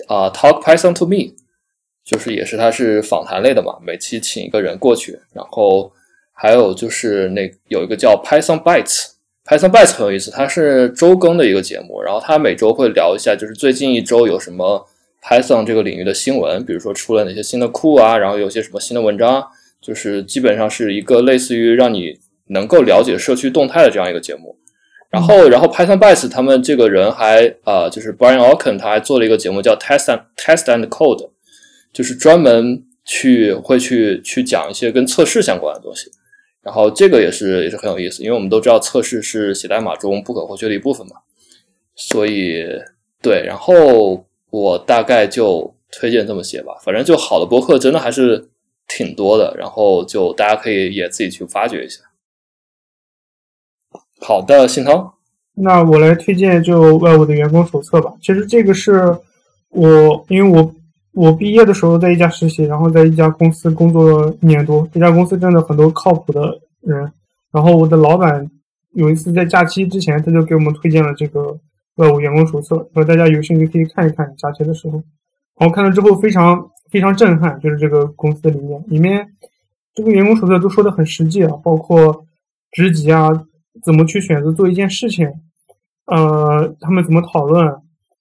[0.07, 1.34] 啊、Talk Python to Me，
[2.05, 5.91] 就是也是它是访谈类的嘛，每期请一个人过去，然后
[6.32, 9.14] 还有就是那有一个叫 Python Bytes
[9.45, 14.87] Bytes，Python Bytes 很有意思，它是周更的一个节目，然后它每周会聊一下就是最近一周有什么。
[15.27, 19.43] Python 这个领域的新闻，比如说出了哪些新的库啊，然后有些什么新的文章，
[19.81, 22.19] 就是基本上是一个类似于让你
[22.49, 24.55] 能够了解社区动态的这样一个节目。
[25.09, 31.31] 然后，然后 Python Bytes 他们这个人还呃，就是 Brian Alken 他还做了一个节目叫 Test and Test and Code，
[31.91, 36.11] 就是专门去会去去讲一些跟测试相关的东西。
[36.66, 41.16] 然后这个也是也是很有意思，因为我们都知道测试是写代码中不可或缺的一部分嘛。
[41.95, 42.66] 所以
[43.22, 44.26] 对，然后。
[44.51, 48.47] 我大概就推荐这么些吧，反正就好的博客真的还是
[48.88, 51.99] 挺多的，然后就大家可以也自己去发掘一下。
[54.22, 55.18] 好的，信涛，
[55.55, 58.13] 那我来推荐就 Web 的员工手册吧。
[58.22, 59.18] 其实这个是
[59.72, 60.74] 我因为我
[61.16, 64.86] 我毕业的时候在一家实习，然后在一家公司工作一年多。
[64.91, 67.09] 这家公司真的很多靠谱的人。
[67.53, 68.45] 然后我的老板
[68.91, 71.57] 有一次在假期之前，他就给我们推荐了这个
[71.95, 74.36] 外务员工手册，说大家有兴趣可以看一看。
[74.38, 75.01] 假期的时候，
[75.57, 79.26] 然后看了之后非常非常震撼，就是这个公司里面里面
[79.93, 82.26] 这个员工手册都说的很实际啊，包括
[82.72, 83.30] 职级啊，
[83.86, 85.32] 怎么去选择做一件事情，
[86.07, 87.74] 呃，他们怎么讨论。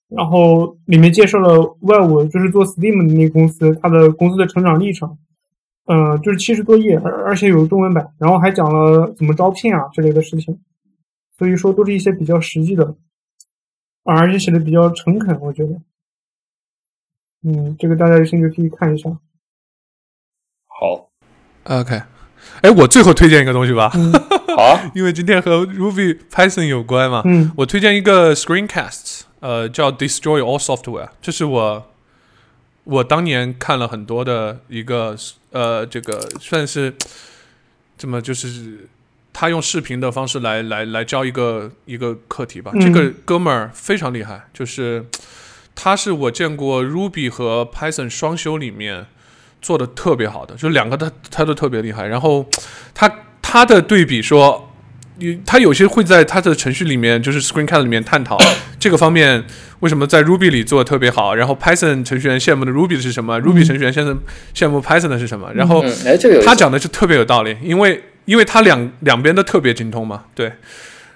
[0.08, 5.16] 然后里面介绍了外务，就是做 Steam 的那个公司，它的公司的成长历程，
[5.86, 10.60] 嗯，就是七十多页，而而且有中文版，然后还讲了怎么招聘啊之类的事情，
[11.36, 12.94] 所以说都是一些比较实际的，
[14.04, 15.80] 而且写的比较诚恳，我觉得，
[17.42, 19.10] 嗯，这个大家有兴趣可以看一下。
[20.66, 21.10] 好
[21.64, 22.02] ，OK，
[22.62, 23.90] 哎，我最后推荐一个东西吧，
[24.54, 24.90] 好，啊。
[24.94, 29.22] 因为今天和 Ruby Python 有关嘛，嗯，我推荐一个 Screencast。
[29.44, 31.90] 呃，叫 Destroy All Software，这是我
[32.84, 35.14] 我当年看了很多的一个
[35.50, 36.94] 呃，这个算是
[37.98, 38.88] 怎么就是
[39.34, 42.72] 他用视频的方式来来来教一个一个课题吧。
[42.80, 45.04] 这个哥们儿非常厉害，就是
[45.74, 49.08] 他是我见过 Ruby 和 Python 双修里面
[49.60, 52.06] 做的特别好的，就两个他他都特别厉害。
[52.06, 52.46] 然后
[52.94, 54.70] 他他的对比说。
[55.16, 58.36] 你他有些会在他的程序里面，就是 Screencast 里面探讨
[58.80, 59.44] 这个方面
[59.80, 64.12] 为什么在 Ruby 里做的特别好，然后 Python 程序员羡慕的 Ruby 的是什么，Ruby 程序员现在
[64.54, 65.50] 羡慕 Python 的是什么？
[65.54, 65.84] 然后
[66.44, 70.52] 他讲的就特别有道理，因为因为他两两边都特别精通嘛，对，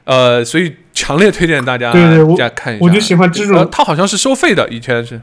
[0.05, 2.85] 呃，所以强烈推荐大家大家看一下。
[2.85, 5.21] 我就喜欢这种，他好像是收费的，以前是，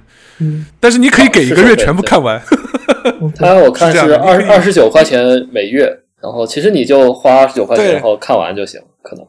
[0.80, 2.42] 但是你可以给一个月全部看完。
[3.40, 6.02] 他我看是二二十九块钱每月。
[6.22, 9.26] 然后其实你就花二十九块钱，然后看完就行，可能。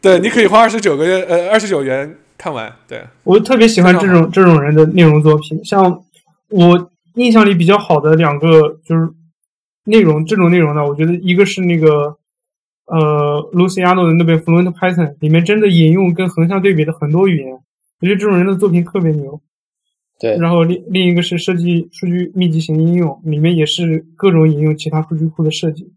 [0.00, 2.72] 对，你可以花二十九个月，呃，二十九元看完。
[2.86, 6.04] 对我特别喜欢这种这种人的内容作品，像
[6.50, 9.08] 我印象里比较好的两个就是
[9.84, 12.16] 内容，这种内容呢，我觉得一个是那个
[12.86, 19.40] 呃卢西亚诺的那本 Fluent Python，里面真的引用跟横向对比的很多语言，我觉得这种人的作品特别牛。
[20.18, 25.92] 对，然后另另一个是设计数据密集型应用，里面也是各种引用其他数据库的设计。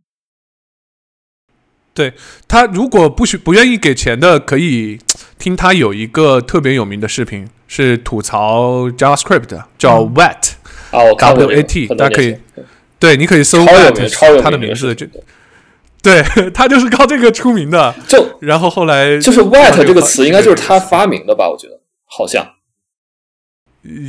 [1.94, 2.14] 对
[2.48, 5.00] 他如果不许不愿意给钱的，可以
[5.38, 10.52] 听他有一个特别有名的视频，是吐槽 JavaScript，叫 Wet，
[10.92, 12.38] 啊，我 W A T，大家可以，
[13.00, 15.08] 对，你可以搜 Wet，他的名字就，
[16.04, 21.50] 对 他就是靠这个出名的，就然后后来就是 Wet 这个词应该就是他发明的吧？
[21.50, 22.46] 我觉得好像。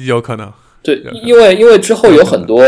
[0.06, 0.52] 有可能，
[0.82, 2.64] 对，因为因为之后有很多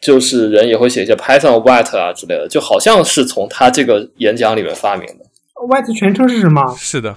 [0.00, 5.24] 就是人也会写一些 Python White 啊之类的，就好像是从他这个演讲里面发明的。
[5.54, 6.74] White 全称是什么？
[6.76, 7.16] 是的，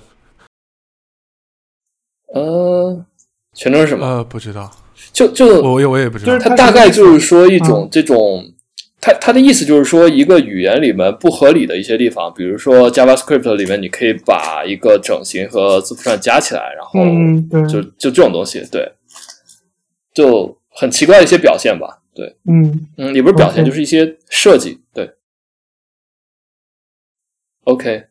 [2.34, 3.04] 呃，
[3.54, 4.06] 全称是什么？
[4.06, 4.72] 呃，不知道。
[5.12, 6.32] 就就我我我也不知道。
[6.32, 8.44] 就是他大概就是说一种这种，
[9.02, 18.92] 他他的意思就是说一个语言里面不合理的一些地方，比如说 JavaScript 里面你可以把一个整形和字符串加起来，然后就就这种东西，对。
[20.16, 22.88] 就很奇怪的一些表现吧，对，嗯。
[22.98, 25.14] 嗯，也不是表现，就是一些设计，对
[27.66, 28.06] ，OK，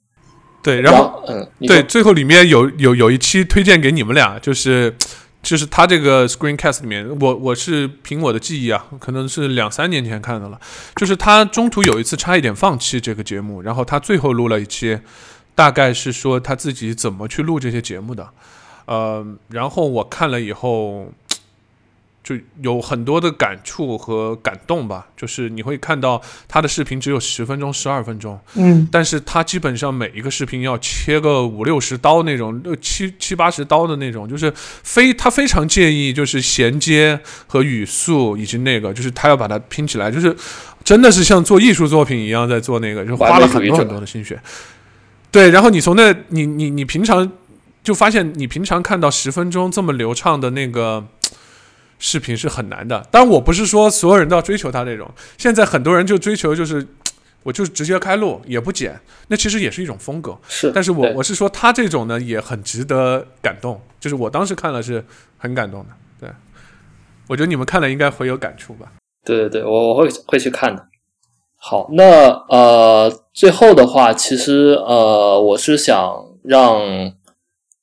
[0.62, 4.94] 对，然后嗯，对，最后里面有有有一期推荐给你们俩，就是
[5.42, 10.61] 就是他这个 Screencast 里面，我我是凭我的记忆啊，可能是两三年前看的了，
[10.96, 15.00] 就是他中途有一次差一点放弃这个节目，然后他最后录了一期，
[15.55, 18.28] 大概是说他自己怎么去录这些节目的，
[18.84, 21.11] 呃，然后我看了以后。
[22.25, 26.18] 就有很多的感触和感动吧，就是你会看到
[26.49, 40.35] 他的视频只有十分钟、十二分钟，嗯，但是他基本上每一个视频要切个五六十刀那种，六七七八十刀的那种，就是非他非常介意就是衔接和语速以及那个，就是他要把它拼起来，就是
[40.83, 44.41] 真的是像做艺术作品一样在做那个，就花了很多很多的心血。
[45.31, 47.31] 对，然后你从那，你你你平常
[47.83, 51.07] 就发现，你平常看到十分钟这么流畅的那个。
[52.07, 55.11] 视频是很难的，当然我不是说所有人都要追求他这种。
[55.38, 56.86] 现在很多人就追求就是，
[57.42, 60.36] 我就是直接开录也不剪，那其实也是一种风格。
[60.46, 65.02] 是，但是我我是说他这种呢也很值得感动，就是我当时看了是
[65.38, 65.88] 很感动的。
[66.20, 66.28] 对，
[67.26, 68.92] 我觉得你们看了应该会有感触吧？
[69.24, 70.86] 对对对，我我会会去看的。
[71.57, 72.05] 好，那
[72.50, 77.14] 呃，最后的话，其实呃，我是想让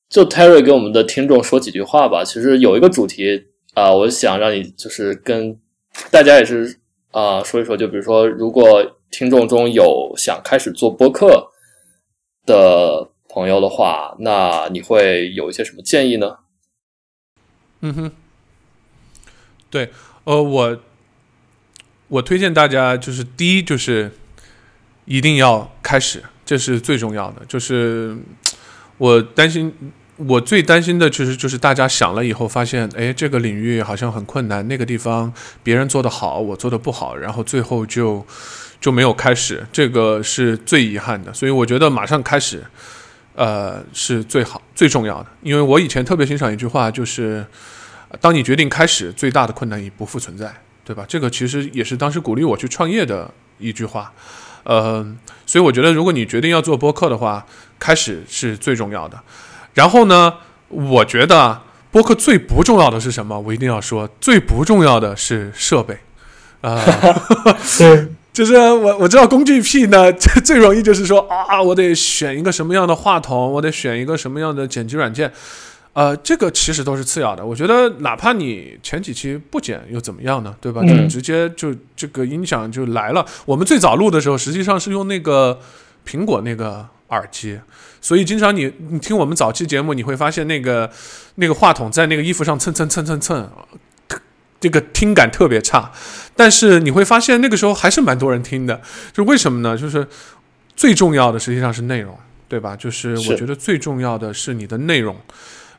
[0.08, 2.24] 就 Terry 给我们的听众说几句话吧。
[2.24, 3.48] 其实有一个主题。
[3.74, 5.58] 啊，我想让你就是跟
[6.12, 6.80] 大家也是
[7.12, 11.52] 啊说一说，就比如说，如果听众中有想开始做播客
[12.46, 16.40] 的朋友的话，那你会有一些什么建议呢？
[17.82, 18.12] 嗯哼，
[19.70, 19.92] 对，
[20.26, 20.80] 呃，我
[22.10, 24.12] 我推荐大家就是第一就是
[25.06, 27.46] 一定要开始，这是最重要的。
[27.46, 28.18] 就是
[28.98, 29.74] 我担心，
[30.28, 35.32] 我最担心的其实就是大家想了以后发现，哎，这个领域好像很困难，那个地方
[35.64, 38.26] 别人做得好，我做的不好，然后最后就
[38.80, 41.34] 就没有开始，这个是最遗憾的。
[41.34, 42.64] 所以我觉得马上开始。
[43.34, 47.44] 呃，是最好最重要的，因为我以前特别欣赏一句话，就是
[48.20, 50.54] 当你决定开始，最大的困难已不复存在，
[50.84, 51.06] 对吧？
[51.08, 54.12] 这个其实也是当时鼓励我去创业的一句话。
[54.64, 55.16] 呃，
[55.46, 57.46] 所以我觉得，如果你决定要做播客的话，
[57.80, 59.18] 开始是最重要的。
[59.74, 60.34] 然后呢，
[60.68, 61.62] 我觉得
[61.92, 63.40] 播客最不重要的是什么？
[63.40, 65.98] 我一定要说，最不重要的是设备。
[66.62, 66.80] 啊，
[67.78, 68.08] 对。
[68.34, 75.30] 就是我我知道工具癖呢，最最容易就是说啊，我得选一个什么样的话筒，我得选一个什么样的剪辑软件，
[75.92, 77.46] 呃，这个其实都是次要的。
[77.46, 80.56] 我觉得哪怕你前几期不剪又怎么样呢？
[80.62, 80.82] 对吧？
[80.82, 83.26] 就直接就这个音响就来了。
[83.44, 85.60] 我们最早录的时候，实际上是用那个
[86.08, 87.60] 苹果那个耳机，
[88.02, 90.92] 所以经常你你听我们早期节目，你会发现那个
[91.36, 93.50] 那个话筒在那个衣服上蹭蹭蹭蹭蹭。
[94.60, 95.92] 这个听感特别差，
[96.36, 98.80] 但是你会发现那个时候还是蛮多人听的，
[99.12, 99.76] 就为什么呢？
[99.76, 100.08] 就是
[100.76, 102.16] 最重要的实际上是内容，
[102.48, 102.76] 对吧？
[102.76, 105.16] 就是我觉得最重要的是你的内容。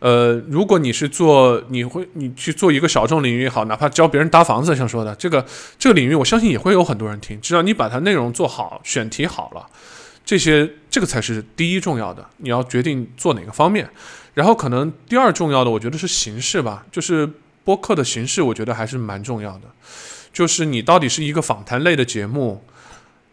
[0.00, 5.46] 呃，如果你是做，你会你去做一个小众领域也好，哪怕教别人搭房子，像说的这个
[5.78, 7.40] 这个领域，我相信也会有很多人听。
[7.40, 9.64] 只要你把它内容做好，选题好了，
[10.24, 12.24] 这些这个才是第一重要的。
[12.36, 13.90] 你要决定做哪个方面，
[14.34, 17.28] 然后可能第二重要的，我觉得是形式吧，就是。
[17.64, 19.68] 播客的形式，我觉得还是蛮重要的。
[20.32, 22.64] 就是你到底是一个访谈类的节目，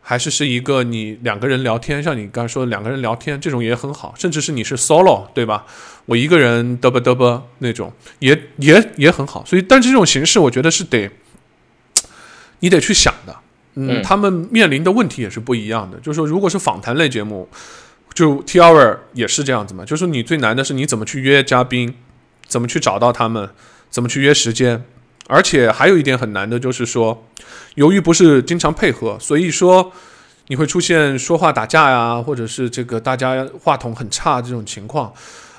[0.04, 2.04] 还是是一个你两个人聊天？
[2.04, 4.14] 像你刚才说的两个人聊天，这种也很好。
[4.16, 5.66] 甚至是你是 solo，对吧？
[6.06, 9.44] 我一个人嘚啵嘚啵那种，也也也很好。
[9.46, 11.10] 所以，但是这种形式，我觉得是得
[12.60, 13.36] 你得去想的。
[13.88, 15.98] 嗯，他们面临的问题也是不一样的。
[16.00, 17.48] 就是说，如果是访谈类节目，
[18.14, 19.86] 就 T hour 也是这样子嘛。
[19.86, 21.96] 就是你最难的是你怎么去约嘉宾，
[22.48, 23.50] 怎么去找到他们。
[23.90, 24.84] 怎么去约时间？
[25.28, 27.26] 而且还有一点很难的，就是说，
[27.76, 29.92] 由于不是经常配合，所以说
[30.48, 35.12] 你会出现说话打架呀，或者是这个大家话筒很差这种情况。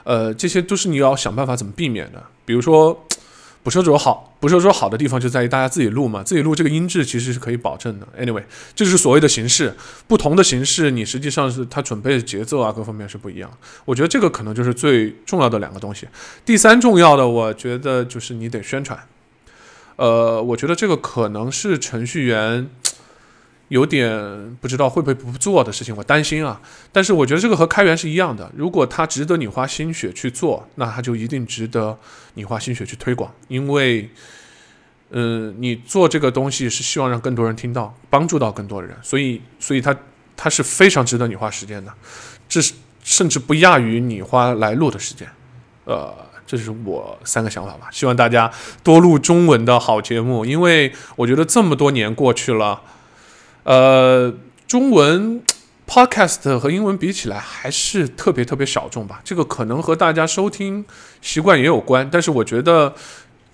[0.04, 2.22] 呃，这些都是你要想办法怎么避免的。
[2.44, 3.06] 比如说。
[3.62, 8.08] 不是说好，不是说好的地方就在于大家自己录嘛，自己录这个音质其实是可以保证的。
[8.18, 8.42] Anyway，
[8.74, 9.74] 这就是所谓的形式，
[10.08, 13.50] 不同的形式，你实际上是它准备的节奏啊，各方面是不一样。
[13.84, 16.08] 我觉得这个可能就是最重要的两个东西。
[16.44, 18.98] 第三重要的，我觉得就是你得宣传。
[19.96, 22.70] 呃，我觉得这个可能是程序员。
[23.70, 26.60] 有点不知道会不会不做的事情，我担心啊。
[26.90, 31.96] 但是我觉得这个和开源是一样的，如果它值得你花心血去做，那它就一定值得
[32.34, 33.32] 你花心血去推广。
[33.46, 34.10] 因为，
[35.10, 39.96] 嗯，你做这个东西是希望让更多人听到，帮助到更多的人，所以，所以它
[40.36, 41.94] 它是非常值得你花时间的，
[42.48, 45.28] 这是甚至不亚于你花来录的时间。
[45.84, 46.12] 呃，
[46.44, 47.88] 这是我三个想法吧。
[47.92, 48.50] 希望大家
[48.82, 52.82] 多录中文的好节目，因为我觉得这么多年过去了。
[53.64, 54.32] 呃，
[54.66, 55.42] 中文
[55.86, 59.20] podcast 和英文比起来还是特别特别小众吧。
[59.24, 60.84] 这个可能和大家收听
[61.20, 62.94] 习惯也有关，但是我觉得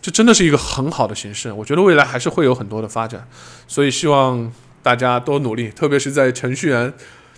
[0.03, 1.51] 这真的是一个很好的形式。
[1.53, 3.27] 我觉得未来还是会有很多的发展，
[3.67, 4.53] 所以希望
[4.83, 6.93] 大家多努力，特别是在程序员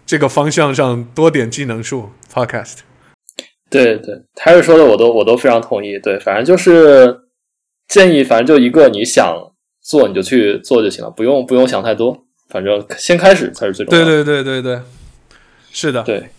[0.04, 2.78] 这个方向上多点技能树 podcast。
[3.70, 5.98] 对对，他是说的我都我都非常同意。
[5.98, 7.20] 对，反正就是
[7.86, 9.52] 建议，反正就一个，你想
[9.82, 12.24] 做你就去做就行了，不用不用想太多。
[12.48, 14.24] 反正先开始才是最重要的。
[14.24, 14.80] 对对对对对，
[15.70, 16.02] 是的。
[16.02, 16.30] 对，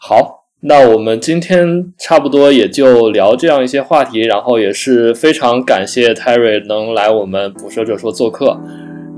[0.00, 8.60] 好，那我们今天差不多也就聊这样一些话题，然后也是非常感谢 Terry 能来我们捕蛇者说做客，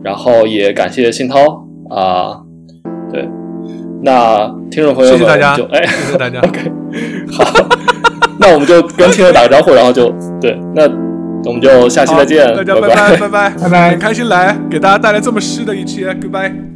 [0.05, 2.43] 然后也感谢信涛啊，
[3.11, 3.27] 对，
[4.03, 6.41] 那听众朋友们，谢谢大家，谢谢大家。
[6.47, 6.73] OK，
[7.33, 7.45] 好，
[8.39, 11.12] 那我们就跟听众打个招呼，然后就对，那。
[11.45, 13.17] 我们就下期再见，大家拜拜。
[13.17, 16.72] 拜拜拜拜，很开心来给大家带来这么湿的一期，Goodbye。